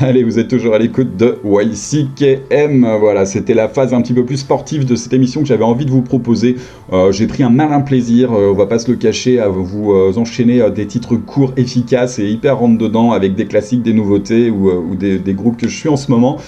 Allez, 0.00 0.24
vous 0.24 0.40
êtes 0.40 0.48
toujours 0.48 0.74
à 0.74 0.78
l'écoute 0.78 1.16
de 1.16 1.38
YCKM. 1.44 2.96
Voilà, 2.98 3.24
c'était 3.26 3.54
la 3.54 3.68
phase 3.68 3.94
un 3.94 4.02
petit 4.02 4.12
peu 4.12 4.24
plus 4.26 4.38
sportive 4.38 4.84
de 4.84 4.96
cette 4.96 5.12
émission 5.12 5.40
que 5.40 5.46
j'avais 5.46 5.64
envie 5.64 5.86
de 5.86 5.90
vous 5.92 6.02
proposer. 6.02 6.56
Euh, 6.92 7.12
J'ai 7.12 7.26
pris 7.26 7.42
un 7.42 7.50
malin 7.50 7.80
plaisir, 7.80 8.32
euh, 8.32 8.50
on 8.50 8.54
va 8.54 8.66
pas 8.66 8.78
se 8.78 8.90
le 8.90 8.96
cacher, 8.96 9.40
à 9.40 9.48
vous 9.48 9.92
euh, 9.92 10.12
enchaîner 10.16 10.62
des 10.70 10.86
titres 10.86 11.16
courts, 11.16 11.52
efficaces 11.56 12.18
et 12.18 12.28
hyper 12.28 12.58
rentre 12.58 12.78
dedans 12.78 13.12
avec 13.12 13.34
des 13.34 13.46
classiques, 13.46 13.82
des 13.82 13.92
nouveautés 13.92 14.50
ou, 14.50 14.94
des, 14.94 15.34
groupes 15.34 15.56
que 15.56 15.68
je 15.68 15.76
suis 15.76 15.88
en 15.88 15.96
ce 15.96 16.10
moment. 16.10 16.38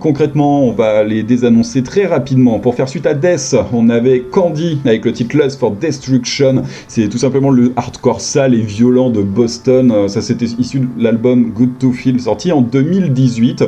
Concrètement, 0.00 0.64
on 0.64 0.72
va 0.72 1.02
les 1.02 1.22
désannoncer 1.22 1.82
très 1.82 2.06
rapidement. 2.06 2.58
Pour 2.58 2.74
faire 2.74 2.88
suite 2.88 3.06
à 3.06 3.14
Death, 3.14 3.56
on 3.72 3.88
avait 3.88 4.20
Candy 4.20 4.78
avec 4.84 5.04
le 5.04 5.12
titre 5.12 5.36
Lust 5.36 5.58
for 5.58 5.72
Destruction. 5.72 6.62
C'est 6.88 7.08
tout 7.08 7.18
simplement 7.18 7.50
le 7.50 7.72
hardcore 7.76 8.20
sale 8.20 8.54
et 8.54 8.60
violent 8.60 9.10
de 9.10 9.22
Boston. 9.22 10.08
Ça, 10.08 10.20
c'était 10.22 10.46
issu 10.46 10.80
de 10.80 10.86
l'album 10.98 11.50
Good 11.50 11.78
to 11.78 11.92
Feel 11.92 12.20
sorti 12.20 12.52
en 12.52 12.60
2018. 12.60 13.64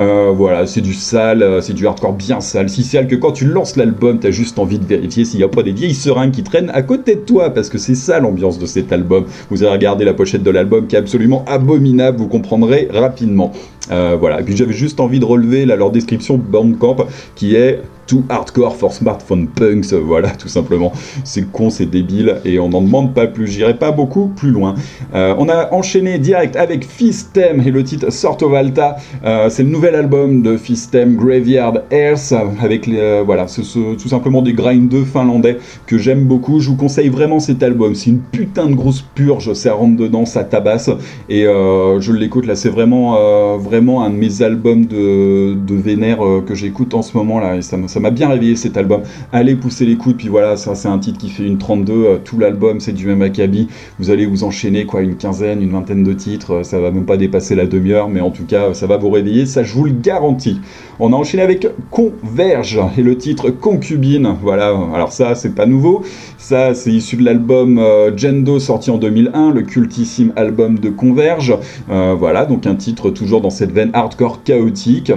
Euh, 0.00 0.32
voilà, 0.34 0.66
c'est 0.66 0.80
du 0.80 0.94
sale, 0.94 1.62
c'est 1.62 1.74
du 1.74 1.86
hardcore 1.86 2.12
bien 2.12 2.40
sale. 2.40 2.68
Si 2.68 2.82
sale 2.82 3.08
que 3.08 3.16
quand 3.16 3.32
tu 3.32 3.46
lances 3.46 3.76
l'album, 3.76 4.18
t'as 4.18 4.30
juste 4.30 4.58
envie 4.58 4.78
de 4.78 4.84
vérifier 4.84 5.24
s'il 5.24 5.38
n'y 5.38 5.44
a 5.44 5.47
pas 5.48 5.62
des 5.62 5.72
vieilles 5.72 5.94
seringues 5.94 6.30
qui 6.30 6.42
traînent 6.42 6.70
à 6.70 6.82
côté 6.82 7.16
de 7.16 7.20
toi, 7.20 7.50
parce 7.50 7.68
que 7.68 7.78
c'est 7.78 7.94
ça 7.94 8.20
l'ambiance 8.20 8.58
de 8.58 8.66
cet 8.66 8.92
album. 8.92 9.26
Vous 9.50 9.62
allez 9.62 9.72
regarder 9.72 10.04
la 10.04 10.14
pochette 10.14 10.42
de 10.42 10.50
l'album 10.50 10.86
qui 10.86 10.96
est 10.96 10.98
absolument 10.98 11.44
abominable, 11.46 12.18
vous 12.18 12.28
comprendrez 12.28 12.88
rapidement. 12.92 13.52
Euh, 13.90 14.16
voilà, 14.18 14.40
et 14.40 14.44
puis 14.44 14.56
j'avais 14.56 14.72
juste 14.72 15.00
envie 15.00 15.18
de 15.20 15.24
relever 15.24 15.64
leur 15.66 15.90
description 15.90 16.36
de 16.36 16.42
Bandcamp 16.42 16.96
qui 17.34 17.54
est 17.56 17.80
too 18.06 18.22
hardcore 18.30 18.74
for 18.76 18.92
smartphone 18.92 19.48
punks, 19.48 19.92
voilà, 19.92 20.30
tout 20.30 20.48
simplement. 20.48 20.92
C'est 21.24 21.50
con, 21.52 21.68
c'est 21.68 21.84
débile, 21.84 22.36
et 22.46 22.58
on 22.58 22.70
n'en 22.70 22.80
demande 22.80 23.12
pas 23.12 23.26
plus. 23.26 23.46
J'irai 23.46 23.74
pas 23.76 23.90
beaucoup 23.90 24.28
plus 24.28 24.50
loin. 24.50 24.74
Euh, 25.14 25.34
on 25.38 25.48
a 25.50 25.72
enchaîné 25.74 26.18
direct 26.18 26.56
avec 26.56 26.86
Fistem 26.86 27.60
et 27.66 27.70
le 27.70 27.84
titre 27.84 28.10
Sorto 28.10 28.48
Valta. 28.48 28.96
Euh, 29.26 29.50
c'est 29.50 29.62
le 29.62 29.68
nouvel 29.68 29.94
album 29.94 30.40
de 30.40 30.56
Fistem, 30.56 31.16
Graveyard 31.16 31.80
Earth, 31.90 32.32
avec 32.62 32.88
euh, 32.88 33.22
voilà, 33.26 33.46
ce, 33.46 33.62
ce- 33.62 33.94
tout 33.96 34.08
simplement 34.08 34.40
des 34.40 34.54
grindeux 34.54 35.04
finlandais 35.04 35.58
que 35.86 35.98
j'aime 35.98 36.24
beaucoup. 36.24 36.60
Je 36.60 36.70
vous 36.70 36.76
conseille 36.76 37.10
vraiment 37.10 37.40
cet 37.40 37.62
album. 37.62 37.94
C'est 37.94 38.08
une 38.08 38.20
putain 38.20 38.66
de 38.66 38.74
grosse 38.74 39.02
purge, 39.14 39.52
ça 39.52 39.74
rentre 39.74 39.96
dedans, 39.98 40.24
ça 40.24 40.44
tabasse, 40.44 40.88
et 41.28 41.42
je 41.44 42.12
l'écoute 42.12 42.46
là. 42.46 42.54
C'est 42.56 42.70
vraiment, 42.70 43.16
euh, 43.18 43.56
vraiment 43.78 44.02
un 44.02 44.10
de 44.10 44.16
mes 44.16 44.42
albums 44.42 44.86
de, 44.86 45.54
de 45.54 45.74
vénère 45.76 46.26
euh, 46.26 46.40
que 46.44 46.56
j'écoute 46.56 46.94
en 46.94 47.02
ce 47.02 47.16
moment 47.16 47.38
là, 47.38 47.54
et 47.54 47.62
ça 47.62 47.76
m'a 47.76 48.10
bien 48.10 48.28
réveillé 48.28 48.56
cet 48.56 48.76
album. 48.76 49.02
Allez 49.32 49.54
pousser 49.54 49.86
les 49.86 49.94
coudes, 49.94 50.16
puis 50.16 50.26
voilà, 50.26 50.56
ça 50.56 50.74
c'est 50.74 50.88
un 50.88 50.98
titre 50.98 51.18
qui 51.18 51.28
fait 51.28 51.44
une 51.44 51.58
32, 51.58 51.92
euh, 51.92 52.18
tout 52.24 52.40
l'album 52.40 52.80
c'est 52.80 52.92
du 52.92 53.06
même 53.06 53.22
acabit. 53.22 53.68
Vous 54.00 54.10
allez 54.10 54.26
vous 54.26 54.42
enchaîner 54.42 54.84
quoi, 54.84 55.02
une 55.02 55.14
quinzaine, 55.14 55.62
une 55.62 55.70
vingtaine 55.70 56.02
de 56.02 56.12
titres, 56.12 56.54
euh, 56.54 56.62
ça 56.64 56.80
va 56.80 56.90
même 56.90 57.04
pas 57.04 57.16
dépasser 57.16 57.54
la 57.54 57.66
demi-heure, 57.66 58.08
mais 58.08 58.20
en 58.20 58.30
tout 58.30 58.44
cas 58.46 58.74
ça 58.74 58.88
va 58.88 58.96
vous 58.96 59.10
réveiller, 59.10 59.46
ça 59.46 59.62
je 59.62 59.72
vous 59.74 59.84
le 59.84 59.92
garantis. 59.92 60.60
On 60.98 61.12
a 61.12 61.16
enchaîné 61.16 61.44
avec 61.44 61.68
Converge 61.92 62.80
et 62.98 63.02
le 63.02 63.16
titre 63.16 63.50
Concubine. 63.50 64.34
Voilà, 64.42 64.76
alors 64.92 65.12
ça 65.12 65.36
c'est 65.36 65.54
pas 65.54 65.66
nouveau, 65.66 66.02
ça 66.36 66.74
c'est 66.74 66.90
issu 66.90 67.14
de 67.14 67.24
l'album 67.24 67.80
Gendo 68.16 68.58
sorti 68.58 68.90
en 68.90 68.98
2001, 68.98 69.52
le 69.52 69.62
cultissime 69.62 70.32
album 70.34 70.80
de 70.80 70.90
Converge. 70.90 71.56
Voilà, 71.86 72.46
donc 72.46 72.66
un 72.66 72.74
titre 72.74 73.10
toujours 73.10 73.40
dans 73.40 73.50
cette 73.58 73.72
veine 73.72 73.90
hardcore 73.92 74.44
chaotique 74.44 75.12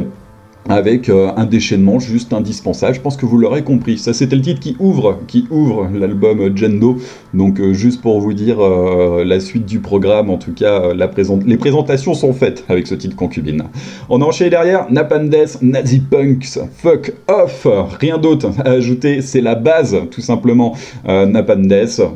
avec 0.70 1.10
euh, 1.10 1.32
un 1.36 1.46
déchaînement 1.46 2.00
juste 2.00 2.34
indispensable. 2.34 2.96
Je 2.96 3.02
pense 3.02 3.18
que 3.18 3.26
vous 3.26 3.38
l'aurez 3.38 3.64
compris. 3.64 3.98
Ça, 3.98 4.14
c'était 4.14 4.36
le 4.36 4.42
titre 4.42 4.60
qui 4.60 4.76
ouvre, 4.80 5.20
qui 5.28 5.46
ouvre 5.50 5.90
l'album 5.94 6.56
Gendo. 6.56 6.98
Donc, 7.34 7.60
euh, 7.60 7.74
juste 7.74 8.02
pour 8.02 8.20
vous 8.20 8.34
dire 8.34 8.60
euh, 8.60 9.24
la 9.26 9.40
suite 9.40 9.66
du 9.66 9.80
programme, 9.80 10.30
en 10.30 10.38
tout 10.38 10.54
cas, 10.54 10.94
les 10.94 11.58
présentations 11.58 12.14
sont 12.14 12.34
faites 12.34 12.64
avec 12.70 12.88
ce 12.88 12.96
titre 12.96 13.16
concubine. 13.16 13.64
On 14.10 14.22
a 14.22 14.26
enchaîné 14.26 14.50
derrière 14.50 14.92
Napandes, 14.92 15.36
Nazi 15.62 16.00
Punks, 16.00 16.60
Fuck 16.78 17.14
Off. 17.28 17.68
Rien 18.00 18.18
d'autre 18.18 18.50
à 18.64 18.72
ajouter, 18.72 19.22
c'est 19.22 19.42
la 19.42 19.56
base, 19.56 19.98
tout 20.12 20.22
simplement. 20.22 20.76
Euh, 21.08 21.26
Napandes, 21.26 21.74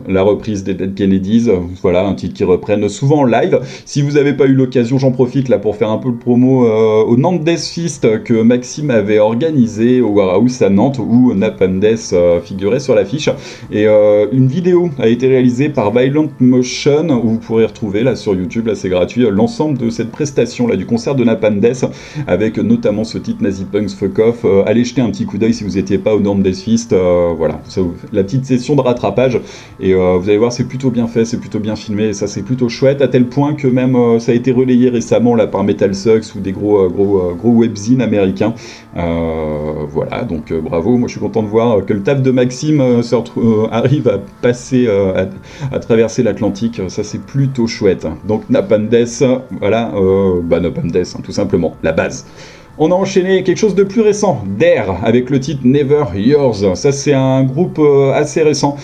la 0.07 0.21
reprise 0.21 0.63
des 0.63 0.73
Dead 0.73 0.93
Kennedys. 0.93 1.49
Voilà, 1.81 2.05
un 2.05 2.13
titre 2.13 2.33
qui 2.33 2.43
reprennent 2.43 2.87
souvent 2.89 3.19
en 3.19 3.25
live. 3.25 3.59
Si 3.85 4.01
vous 4.01 4.11
n'avez 4.11 4.33
pas 4.33 4.45
eu 4.45 4.53
l'occasion, 4.53 4.97
j'en 4.97 5.11
profite 5.11 5.49
là 5.49 5.57
pour 5.57 5.75
faire 5.75 5.89
un 5.89 5.97
peu 5.97 6.11
de 6.11 6.17
promo 6.17 6.65
au 6.65 7.17
Nantes 7.17 7.43
Death 7.43 7.59
Fist 7.59 8.23
que 8.23 8.34
Maxime 8.43 8.89
avait 8.89 9.19
organisé 9.19 10.01
au 10.01 10.09
Warehouse 10.09 10.61
à 10.61 10.69
Nantes 10.69 10.99
où 10.99 11.33
Napandes 11.33 11.85
euh, 12.13 12.41
figurait 12.41 12.79
sur 12.79 12.95
l'affiche. 12.95 13.29
Et 13.71 13.87
euh, 13.87 14.27
une 14.31 14.47
vidéo 14.47 14.89
a 14.99 15.07
été 15.07 15.27
réalisée 15.27 15.69
par 15.69 15.91
Violent 15.91 16.29
Motion 16.39 17.09
où 17.09 17.29
vous 17.29 17.37
pourrez 17.37 17.65
retrouver 17.65 18.03
là 18.03 18.15
sur 18.15 18.35
YouTube, 18.35 18.67
là 18.67 18.75
c'est 18.75 18.89
gratuit, 18.89 19.25
l'ensemble 19.29 19.77
de 19.77 19.89
cette 19.89 20.11
prestation 20.11 20.67
là 20.67 20.75
du 20.75 20.85
concert 20.85 21.15
de 21.15 21.23
Napandes 21.23 21.65
avec 22.27 22.57
notamment 22.57 23.03
ce 23.03 23.17
titre 23.17 23.43
Nazi 23.43 23.65
Punks 23.65 23.91
Fuck 23.91 24.19
Off. 24.19 24.45
Euh, 24.45 24.63
allez 24.65 24.83
jeter 24.83 25.01
un 25.01 25.09
petit 25.09 25.25
coup 25.25 25.37
d'œil 25.37 25.53
si 25.53 25.63
vous 25.63 25.75
n'étiez 25.75 25.97
pas 25.97 26.15
au 26.15 26.19
Nantes 26.19 26.43
Death 26.43 26.57
Fist. 26.57 26.93
voilà, 27.37 27.61
la 28.11 28.23
petite 28.23 28.45
session 28.45 28.75
de 28.75 28.81
rattrapage. 28.81 29.39
Et 29.79 29.93
vous 29.93 30.29
allez 30.29 30.37
voir, 30.37 30.51
c'est 30.51 30.67
plutôt 30.67 30.89
bien 30.89 31.07
fait, 31.07 31.25
c'est 31.25 31.39
plutôt 31.39 31.59
bien 31.59 31.75
filmé, 31.75 32.05
et 32.05 32.13
ça 32.13 32.27
c'est 32.27 32.41
plutôt 32.41 32.69
chouette, 32.69 33.01
à 33.01 33.07
tel 33.07 33.25
point 33.25 33.53
que 33.53 33.67
même 33.67 34.19
ça 34.19 34.31
a 34.31 34.35
été 34.35 34.51
relayé 34.51 34.89
récemment 34.89 35.35
là 35.35 35.47
par 35.47 35.63
Metal 35.63 35.93
Sucks 35.93 36.35
ou 36.35 36.39
des 36.39 36.51
gros, 36.51 36.87
gros, 36.89 37.33
gros 37.35 37.51
webzines 37.51 38.01
américains. 38.01 38.24
Euh, 38.97 39.85
voilà, 39.89 40.23
donc 40.23 40.51
euh, 40.51 40.61
bravo, 40.61 40.97
moi 40.97 41.07
je 41.07 41.13
suis 41.13 41.21
content 41.21 41.43
de 41.43 41.47
voir 41.47 41.85
que 41.85 41.93
le 41.93 42.01
taf 42.01 42.21
de 42.21 42.31
Maxime 42.31 42.81
euh, 42.81 43.67
arrive 43.71 44.07
à 44.07 44.19
passer, 44.41 44.87
à, 45.71 45.79
traverser 45.79 46.23
l'Atlantique, 46.23 46.81
ça 46.87 47.03
c'est 47.03 47.21
plutôt 47.21 47.67
chouette. 47.67 48.07
Donc 48.27 48.49
Napandes, 48.49 48.95
voilà, 49.59 49.91
bah 50.43 50.59
Napandes, 50.59 50.95
hein, 50.95 51.19
tout 51.23 51.31
simplement, 51.31 51.75
la 51.83 51.91
base. 51.91 52.25
On 52.77 52.91
a 52.91 52.95
enchaîné 52.95 53.43
quelque 53.43 53.57
chose 53.57 53.75
de 53.75 53.83
plus 53.83 54.01
récent, 54.01 54.43
Dare, 54.59 54.99
avec 55.05 55.29
le 55.29 55.39
titre 55.39 55.61
Never 55.63 56.03
Yours. 56.15 56.75
Ça, 56.75 56.91
c'est 56.91 57.13
un 57.13 57.43
groupe 57.43 57.79
assez 58.13 58.41
récent. 58.41 58.75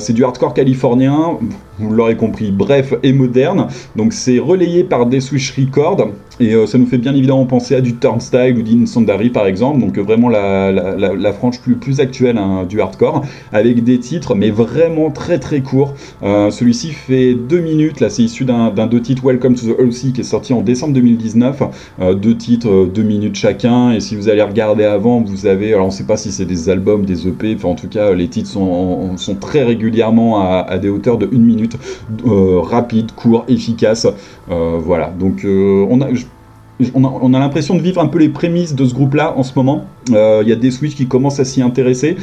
C'est 0.00 0.12
du 0.12 0.24
hardcore 0.24 0.52
californien, 0.52 1.38
vous 1.80 1.90
l'aurez 1.90 2.16
compris, 2.16 2.50
bref 2.50 2.94
et 3.02 3.12
moderne. 3.12 3.66
Donc, 3.96 4.12
c'est 4.12 4.38
relayé 4.38 4.84
par 4.84 5.06
des 5.06 5.20
Swish 5.20 5.54
Records. 5.56 6.08
Et 6.40 6.54
euh, 6.54 6.66
ça 6.66 6.78
nous 6.78 6.86
fait 6.86 6.96
bien 6.96 7.14
évidemment 7.14 7.44
penser 7.44 7.74
à 7.74 7.82
du 7.82 7.96
Turnstile 7.96 8.56
ou 8.56 8.62
d'Insandari 8.62 9.28
par 9.28 9.46
exemple, 9.46 9.78
donc 9.80 9.98
euh, 9.98 10.02
vraiment 10.02 10.30
la, 10.30 10.72
la, 10.72 11.32
frange 11.34 11.60
plus, 11.60 11.76
plus 11.76 12.00
actuelle 12.00 12.38
hein, 12.38 12.64
du 12.66 12.80
hardcore, 12.80 13.22
avec 13.52 13.84
des 13.84 13.98
titres 13.98 14.34
mais 14.34 14.50
vraiment 14.50 15.10
très 15.10 15.38
très 15.38 15.60
courts. 15.60 15.94
Euh, 16.22 16.50
Celui-ci 16.50 16.92
fait 16.92 17.34
deux 17.34 17.60
minutes, 17.60 18.00
là 18.00 18.08
c'est 18.08 18.22
issu 18.22 18.46
d'un 18.46 18.70
deux 18.86 19.02
titres 19.02 19.22
Welcome 19.22 19.54
to 19.54 19.66
the 19.66 19.78
OC 19.78 20.12
qui 20.14 20.20
est 20.20 20.24
sorti 20.24 20.54
en 20.54 20.62
décembre 20.62 20.94
2019, 20.94 21.62
euh, 22.00 22.14
deux 22.14 22.36
titres, 22.36 22.70
euh, 22.70 22.86
deux 22.86 23.02
minutes 23.02 23.36
chacun, 23.36 23.92
et 23.92 24.00
si 24.00 24.16
vous 24.16 24.30
allez 24.30 24.42
regarder 24.42 24.84
avant, 24.84 25.20
vous 25.20 25.46
avez, 25.46 25.74
alors 25.74 25.88
on 25.88 25.90
sait 25.90 26.04
pas 26.04 26.16
si 26.16 26.32
c'est 26.32 26.46
des 26.46 26.70
albums, 26.70 27.04
des 27.04 27.28
EP, 27.28 27.54
enfin 27.54 27.68
en 27.68 27.74
tout 27.74 27.88
cas 27.88 28.14
les 28.14 28.28
titres 28.28 28.48
sont, 28.48 29.16
sont 29.18 29.34
très 29.34 29.62
régulièrement 29.62 30.40
à, 30.40 30.60
à 30.60 30.78
des 30.78 30.88
hauteurs 30.88 31.18
de 31.18 31.28
une 31.30 31.44
minute, 31.44 31.69
euh, 32.26 32.60
rapide, 32.60 33.12
court, 33.12 33.44
efficace, 33.48 34.06
euh, 34.50 34.78
voilà, 34.78 35.08
donc 35.08 35.44
euh, 35.44 35.86
on 35.88 36.00
a... 36.00 36.08
On 36.94 37.04
a, 37.04 37.08
on 37.08 37.34
a 37.34 37.38
l'impression 37.38 37.74
de 37.74 37.82
vivre 37.82 38.00
un 38.00 38.06
peu 38.06 38.18
les 38.18 38.30
prémices 38.30 38.74
de 38.74 38.86
ce 38.86 38.94
groupe-là 38.94 39.34
en 39.36 39.42
ce 39.42 39.52
moment. 39.54 39.84
Il 40.08 40.48
y 40.48 40.50
a 40.50 40.56
des 40.56 40.70
Switch 40.70 40.94
qui 40.94 41.06
commencent 41.06 41.38
à 41.38 41.44
s'y 41.44 41.60
intéresser. 41.60 42.16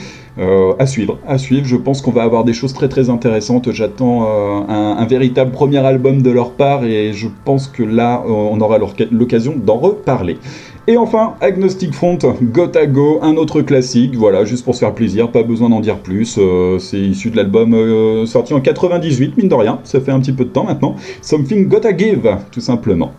À 0.80 0.88
suivre, 0.88 1.20
à 1.28 1.38
suivre. 1.38 1.68
Je 1.68 1.76
pense 1.76 2.02
qu'on 2.02 2.10
va 2.10 2.24
avoir 2.24 2.44
des 2.44 2.54
choses 2.54 2.74
très 2.74 2.90
très 2.90 3.12
intéressantes. 3.12 3.72
J'attends 3.72 4.26
un, 4.68 5.06
véritable 5.06 5.52
premier 5.52 5.78
album 5.78 6.24
de 6.24 6.32
leur 6.32 6.54
part 6.54 6.86
et 6.86 7.14
je 7.14 7.28
pense 7.46 7.68
que 7.68 7.84
là, 7.84 8.24
on 8.28 8.60
aura 8.60 8.80
l'occasion 9.12 9.54
d'en 9.64 9.78
reparler. 9.78 10.38
Et 10.90 10.96
enfin, 10.96 11.34
Agnostic 11.42 11.94
Front, 11.94 12.18
Got 12.42 12.72
Go, 12.88 13.20
un 13.22 13.36
autre 13.36 13.62
classique, 13.62 14.16
voilà, 14.16 14.46
juste 14.46 14.64
pour 14.64 14.74
se 14.74 14.80
faire 14.80 14.94
plaisir, 14.94 15.30
pas 15.32 15.44
besoin 15.44 15.68
d'en 15.68 15.82
dire 15.82 15.98
plus. 15.98 16.38
euh, 16.38 16.80
c'est 16.80 16.98
issu 16.98 17.30
de 17.30 17.36
l'album 17.36 17.74
euh, 17.74 18.26
sorti 18.26 18.54
en 18.54 18.62
98, 18.62 19.36
mine 19.36 19.50
de 19.50 19.54
rien, 19.54 19.82
ça 19.84 20.00
fait 20.00 20.12
un 20.12 20.22
petit 20.22 20.32
peu 20.32 20.46
de 20.46 20.50
temps 20.50 20.64
maintenant. 20.64 20.96
Something 21.22 21.68
Gotta 21.68 21.96
Give, 21.96 22.38
tout 22.52 22.62
simplement. 22.62 23.12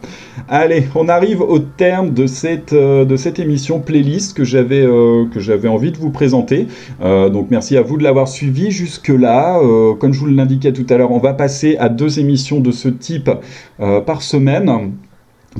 Allez, 0.48 0.84
on 0.94 1.10
arrive 1.10 1.42
au 1.42 1.58
terme 1.58 2.14
de 2.14 2.26
cette, 2.26 2.72
euh, 2.72 3.04
de 3.04 3.16
cette 3.16 3.38
émission 3.38 3.80
playlist 3.80 4.34
que 4.34 4.44
j'avais 4.44 4.86
que 5.30 5.38
j'avais 5.38 5.68
envie 5.68 5.92
de 5.92 5.98
vous 5.98 6.10
présenter. 6.10 6.68
Donc 7.02 7.48
merci 7.50 7.76
à 7.76 7.82
vous 7.82 7.98
de 7.98 8.02
l'avoir 8.02 8.28
suivi 8.28 8.70
jusque-là. 8.70 9.60
Comme 9.98 10.14
je 10.14 10.20
vous 10.20 10.26
l'indiquais 10.26 10.72
tout 10.72 10.86
à 10.88 10.96
l'heure, 10.96 11.12
on 11.12 11.18
va 11.18 11.34
passer 11.34 11.76
à 11.78 11.90
deux 11.90 12.18
émissions 12.18 12.60
de 12.60 12.70
ce 12.70 12.88
type 12.88 13.30
par 13.78 14.22
semaine. 14.22 14.92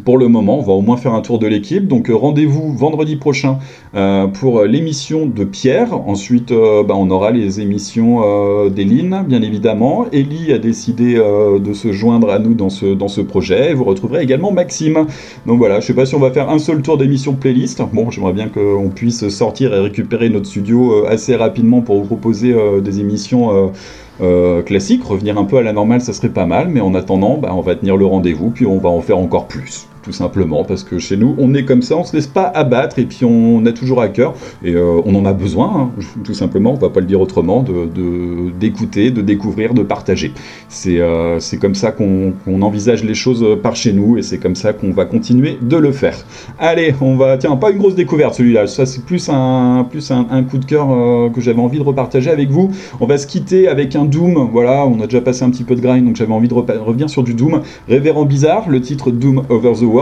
Pour 0.05 0.19
le 0.19 0.29
moment, 0.29 0.59
on 0.59 0.63
va 0.63 0.73
au 0.73 0.81
moins 0.81 0.97
faire 0.97 1.15
un 1.15 1.21
tour 1.21 1.39
de 1.39 1.47
l'équipe. 1.47 1.87
Donc 1.87 2.11
euh, 2.11 2.15
rendez-vous 2.15 2.73
vendredi 2.73 3.17
prochain 3.17 3.59
euh, 3.95 4.27
pour 4.27 4.63
l'émission 4.65 5.27
de 5.27 5.45
Pierre. 5.45 5.93
Ensuite, 6.09 6.53
euh, 6.53 6.83
bah, 6.83 6.95
on 6.97 7.11
aura 7.11 7.31
les 7.31 7.61
émissions 7.61 8.23
euh, 8.23 8.71
d'Eline, 8.71 9.25
bien 9.27 9.43
évidemment. 9.43 10.07
Ellie 10.13 10.53
a 10.53 10.59
décidé 10.59 11.17
euh, 11.17 11.59
de 11.59 11.73
se 11.73 11.93
joindre 11.93 12.31
à 12.31 12.39
nous 12.39 12.55
dans 12.55 12.71
ce, 12.71 12.87
dans 12.87 13.09
ce 13.09 13.21
projet. 13.21 13.71
Et 13.71 13.75
vous 13.75 13.85
retrouverez 13.85 14.23
également 14.23 14.53
Maxime. 14.53 15.07
Donc 15.47 15.59
voilà, 15.59 15.81
je 15.81 15.87
sais 15.87 15.95
pas 15.95 16.07
si 16.07 16.15
on 16.15 16.21
va 16.21 16.31
faire 16.31 16.51
un 16.51 16.59
seul 16.59 16.83
tour 16.83 16.99
d'émission 16.99 17.35
playlist. 17.35 17.83
Bon, 17.93 18.11
j'aimerais 18.11 18.33
bien 18.33 18.49
qu'on 18.49 18.91
puisse 18.95 19.29
sortir 19.29 19.75
et 19.75 19.81
récupérer 19.81 20.29
notre 20.29 20.47
studio 20.47 20.93
euh, 20.93 21.09
assez 21.09 21.37
rapidement 21.37 21.81
pour 21.81 21.99
vous 22.01 22.07
proposer 22.07 22.53
euh, 22.53 22.81
des 22.81 23.01
émissions. 23.01 23.73
Euh, 24.21 24.63
classiques, 24.63 25.05
revenir 25.05 25.39
un 25.39 25.45
peu 25.45 25.59
à 25.59 25.63
la 25.63 25.73
normale, 25.73 26.01
ça 26.01 26.13
serait 26.13 26.29
pas 26.29 26.47
mal, 26.47 26.69
mais 26.69 26.81
en 26.81 26.95
attendant, 26.95 27.39
bah, 27.39 27.53
on 27.55 27.61
va 27.61 27.75
tenir 27.75 27.97
le 27.97 28.07
rendez-vous, 28.07 28.51
puis 28.51 28.67
on 28.67 28.79
va 28.79 28.89
en 28.89 29.01
faire 29.01 29.19
encore 29.19 29.47
plus, 29.47 29.89
tout 30.09 30.15
simplement, 30.15 30.65
parce 30.65 30.85
que 30.85 30.99
chez 30.99 31.19
nous, 31.19 31.35
on 31.37 31.53
est 31.53 31.67
comme 31.67 31.83
ça, 31.83 31.95
on 31.95 32.03
se 32.03 32.17
laisse 32.17 32.27
pas 32.27 32.45
abattre, 32.47 32.99
et 32.99 33.05
puis 33.05 33.27
on 33.27 33.67
a 33.67 33.73
toujours 33.73 34.01
à 34.01 34.09
cœur, 34.09 34.33
et 34.65 34.73
euh, 34.73 35.03
on 35.05 35.15
en 35.15 35.27
a 35.27 35.35
besoin, 35.35 35.71
hein, 35.77 35.91
tout 36.25 36.33
simplement, 36.33 36.73
on 36.73 36.77
va 36.77 36.89
pas 36.89 37.01
le 37.01 37.07
dire 37.07 37.21
autrement, 37.21 37.63
de 37.63 37.85
de- 37.85 38.51
d'écouter, 38.59 39.11
de, 39.11 39.21
découvrir, 39.21 39.75
de 39.75 39.83
partager. 39.83 40.33
C'est 40.71 40.99
euh, 40.99 41.39
comme 41.61 41.75
ça 41.75 41.93
qu'on 41.93 42.33
envisage 42.63 43.05
les 43.05 43.13
choses 43.13 43.43
euh, 43.43 43.55
par 43.55 43.77
chez 43.77 43.93
nous, 43.93 44.17
et 44.17 44.23
c'est 44.23 44.39
comme 44.39 44.57
ça 44.57 44.73
qu'on 44.73 44.93
va 44.93 45.05
continuer 45.05 45.59
de 45.61 45.77
le 45.77 45.93
faire. 45.93 46.17
Allez, 46.59 46.95
on 47.03 47.17
va, 47.17 47.37
tiens, 47.37 47.55
pas 47.57 47.71
une 47.71 47.77
grosse 47.77 47.95
découverte 47.95 48.33
celui-là, 48.33 48.67
ça 48.67 48.87
c'est 48.87 49.05
plus 49.05 49.29
un, 49.29 49.87
plus 49.91 50.11
un, 50.11 50.43
coup 50.45 50.57
de 50.57 50.65
cœur 50.65 50.89
euh, 50.91 51.29
que 51.29 51.43
j'avais 51.43 51.61
envie 51.61 51.79
de 51.79 51.85
repartager 51.85 52.31
avec 52.31 52.49
vous. 52.49 52.71
On 53.01 53.05
va 53.07 53.19
se 53.19 53.27
quitter 53.27 53.69
avec 53.69 53.95
un 53.95 54.07
Doom, 54.07 54.49
voilà, 54.51 54.87
on 54.87 54.99
a 55.03 55.05
déjà 55.05 55.21
passé 55.21 55.45
un 55.45 55.51
petit 55.51 55.65
peu 55.65 55.75
de 55.75 55.83
grind, 55.83 56.07
donc 56.07 56.17
j'avais 56.17 56.33
envie 56.33 56.49
de 56.49 56.55
revenir 56.55 57.11
sur 57.11 57.23
du 57.23 57.35
Doom. 57.35 57.61
Révérend 57.87 58.25
Bizarre, 58.25 58.71
le 58.71 58.81
titre 58.81 59.11
Doom 59.11 59.43
Over 59.51 59.73
the 59.75 59.83
World. 59.83 59.98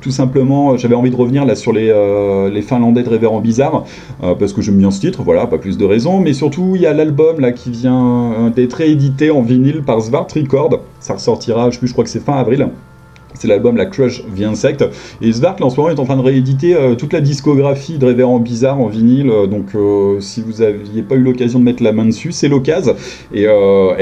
Tout 0.00 0.10
simplement, 0.10 0.72
euh, 0.72 0.76
j'avais 0.76 0.94
envie 0.94 1.10
de 1.10 1.16
revenir 1.16 1.44
là 1.44 1.54
sur 1.54 1.72
les, 1.72 1.90
euh, 1.90 2.62
Finlandais 2.62 3.02
de 3.02 3.08
Révérend 3.08 3.40
Bizarre, 3.40 3.84
euh, 4.22 4.34
parce 4.34 4.52
que 4.52 4.62
j'aime 4.62 4.76
bien 4.76 4.90
ce 4.90 5.00
titre, 5.00 5.22
voilà, 5.22 5.46
pas 5.46 5.58
plus 5.58 5.78
de 5.78 5.84
raisons. 5.84 6.20
Mais 6.20 6.32
surtout, 6.32 6.72
il 6.74 6.82
y 6.82 6.86
a 6.86 6.92
l'album 6.92 7.40
là 7.40 7.52
qui 7.52 7.70
vient 7.70 8.50
d'être 8.54 8.74
réédité 8.74 9.30
en 9.30 9.42
vinyle 9.42 9.82
par 9.82 10.00
Svart 10.00 10.28
Record. 10.34 10.80
Ça 11.00 11.14
ressortira, 11.14 11.70
je 11.70 11.78
sais 11.78 11.86
je 11.86 11.92
crois 11.92 12.04
que 12.04 12.10
c'est 12.10 12.24
fin 12.24 12.34
avril. 12.34 12.68
C'est 13.34 13.48
l'album 13.48 13.76
La 13.76 13.86
Crush 13.86 14.22
The 14.36 14.42
Insect. 14.42 14.84
Et 15.20 15.32
Svart, 15.32 15.56
là, 15.58 15.66
en 15.66 15.70
ce 15.70 15.76
moment, 15.76 15.90
est 15.90 15.98
en 15.98 16.04
train 16.04 16.16
de 16.16 16.22
rééditer 16.22 16.74
euh, 16.74 16.94
toute 16.94 17.12
la 17.12 17.20
discographie 17.20 17.98
de 17.98 18.06
Révérend 18.06 18.38
Bizarre 18.38 18.80
en 18.80 18.86
vinyle. 18.86 19.28
Euh, 19.28 19.46
Donc, 19.46 19.74
euh, 19.74 20.20
si 20.20 20.40
vous 20.40 20.62
n'aviez 20.62 21.02
pas 21.02 21.16
eu 21.16 21.20
l'occasion 21.20 21.58
de 21.58 21.64
mettre 21.64 21.82
la 21.82 21.92
main 21.92 22.06
dessus, 22.06 22.32
c'est 22.32 22.48
l'occasion. 22.48 22.94
Et, 23.32 23.46
euh, 23.46 23.92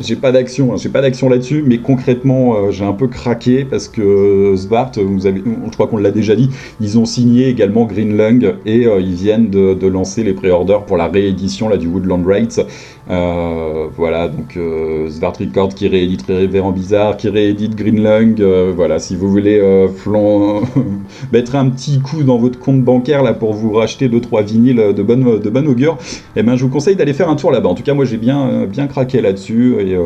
j'ai 0.00 0.16
pas 0.16 0.32
d'action, 0.32 0.72
hein, 0.72 0.76
j'ai 0.78 0.88
pas 0.88 1.00
d'action 1.00 1.28
là-dessus, 1.28 1.64
mais 1.66 1.78
concrètement, 1.78 2.70
j'ai 2.70 2.84
un 2.84 2.92
peu 2.92 3.08
craqué 3.08 3.64
parce 3.64 3.88
que 3.88 4.54
Svart, 4.56 4.92
vous 4.96 5.26
avez, 5.26 5.42
je 5.44 5.72
crois 5.72 5.86
qu'on 5.86 5.96
l'a 5.96 6.10
déjà 6.10 6.34
dit, 6.36 6.50
ils 6.80 6.98
ont 6.98 7.04
signé 7.04 7.48
également 7.48 7.84
Green 7.84 8.16
Lung 8.16 8.54
et 8.66 8.84
ils 8.84 9.14
viennent 9.14 9.50
de, 9.50 9.74
de 9.74 9.86
lancer 9.86 10.22
les 10.22 10.32
pré-orders 10.32 10.84
pour 10.84 10.96
la 10.96 11.08
réédition 11.08 11.68
là, 11.68 11.76
du 11.76 11.86
Woodland 11.86 12.24
Rights. 12.26 12.60
Euh, 13.10 13.86
voilà, 13.94 14.28
donc 14.28 14.56
euh, 14.56 15.10
Svart 15.10 15.34
qui 15.74 15.88
réédite 15.88 16.24
Révérend 16.26 16.72
Bizarre, 16.72 17.18
qui 17.18 17.28
réédite 17.28 17.76
Green 17.76 18.02
Lung. 18.02 18.40
euh, 18.40 18.72
voilà, 18.74 18.98
si 18.98 19.14
vous 19.14 19.30
voulez 19.30 19.58
euh, 19.60 19.88
flan- 19.88 20.62
mettre 21.32 21.54
un 21.54 21.68
petit 21.68 22.00
coup 22.00 22.22
dans 22.22 22.38
votre 22.38 22.58
compte 22.58 22.82
bancaire 22.82 23.22
là 23.22 23.34
pour 23.34 23.52
vous 23.52 23.72
racheter 23.72 24.08
deux 24.08 24.20
trois 24.22 24.42
vinyles 24.42 24.94
de 24.96 25.02
bonne 25.02 25.38
de 25.38 25.50
bonne 25.50 25.68
augure, 25.68 25.98
eh 26.34 26.42
ben 26.42 26.56
je 26.56 26.64
vous 26.64 26.70
conseille 26.70 26.96
d'aller 26.96 27.12
faire 27.12 27.28
un 27.28 27.36
tour 27.36 27.50
là-bas. 27.50 27.68
En 27.68 27.74
tout 27.74 27.82
cas, 27.82 27.92
moi 27.92 28.06
j'ai 28.06 28.16
bien 28.16 28.64
bien 28.64 28.86
craqué 28.86 29.20
là-dessus 29.20 29.76
et 29.80 29.96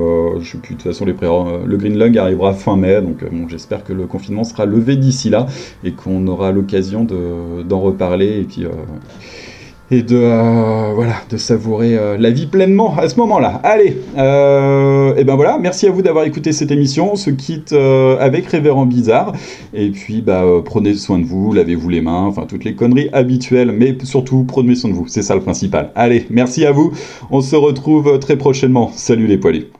je 0.40 0.50
sais 0.50 0.58
plus 0.58 0.74
de 0.74 0.80
toute 0.80 0.90
façon 0.90 1.04
les 1.04 1.14
le 1.66 1.76
Green 1.76 1.96
Lung 1.96 2.16
arrivera 2.18 2.52
fin 2.52 2.76
mai, 2.76 3.00
donc 3.00 3.24
bon, 3.30 3.48
j'espère 3.48 3.84
que 3.84 3.92
le 3.92 4.06
confinement 4.06 4.42
sera 4.44 4.66
levé 4.66 4.96
d'ici 4.96 5.30
là 5.30 5.46
et 5.84 5.92
qu'on 5.92 6.26
aura 6.26 6.50
l'occasion 6.52 7.04
de 7.04 7.62
d'en 7.62 7.80
reparler 7.80 8.40
et 8.40 8.44
puis 8.44 8.64
et 9.90 10.02
de 10.02 10.16
euh, 10.16 10.92
voilà 10.94 11.14
de 11.30 11.36
savourer 11.36 11.96
euh, 11.96 12.16
la 12.18 12.30
vie 12.30 12.46
pleinement 12.46 12.96
à 12.96 13.08
ce 13.08 13.16
moment-là. 13.16 13.60
Allez, 13.64 13.96
euh, 14.16 15.14
et 15.16 15.24
ben 15.24 15.36
voilà, 15.36 15.58
merci 15.58 15.86
à 15.86 15.90
vous 15.90 16.02
d'avoir 16.02 16.24
écouté 16.24 16.52
cette 16.52 16.70
émission. 16.70 17.12
On 17.12 17.16
se 17.16 17.30
quitte 17.30 17.72
euh, 17.72 18.16
avec 18.20 18.46
Révérend 18.46 18.86
Bizarre 18.86 19.32
et 19.72 19.90
puis 19.90 20.22
bah 20.22 20.44
prenez 20.64 20.94
soin 20.94 21.18
de 21.18 21.24
vous, 21.24 21.52
lavez-vous 21.52 21.88
les 21.88 22.00
mains, 22.00 22.24
enfin 22.26 22.46
toutes 22.48 22.64
les 22.64 22.74
conneries 22.74 23.08
habituelles, 23.12 23.72
mais 23.72 23.96
surtout 24.04 24.44
prenez 24.44 24.74
soin 24.74 24.90
de 24.90 24.94
vous, 24.94 25.06
c'est 25.08 25.22
ça 25.22 25.34
le 25.34 25.40
principal. 25.40 25.90
Allez, 25.94 26.26
merci 26.30 26.64
à 26.66 26.72
vous. 26.72 26.92
On 27.30 27.40
se 27.40 27.56
retrouve 27.56 28.18
très 28.18 28.36
prochainement. 28.36 28.90
Salut 28.94 29.26
les 29.26 29.38
poilus. 29.38 29.77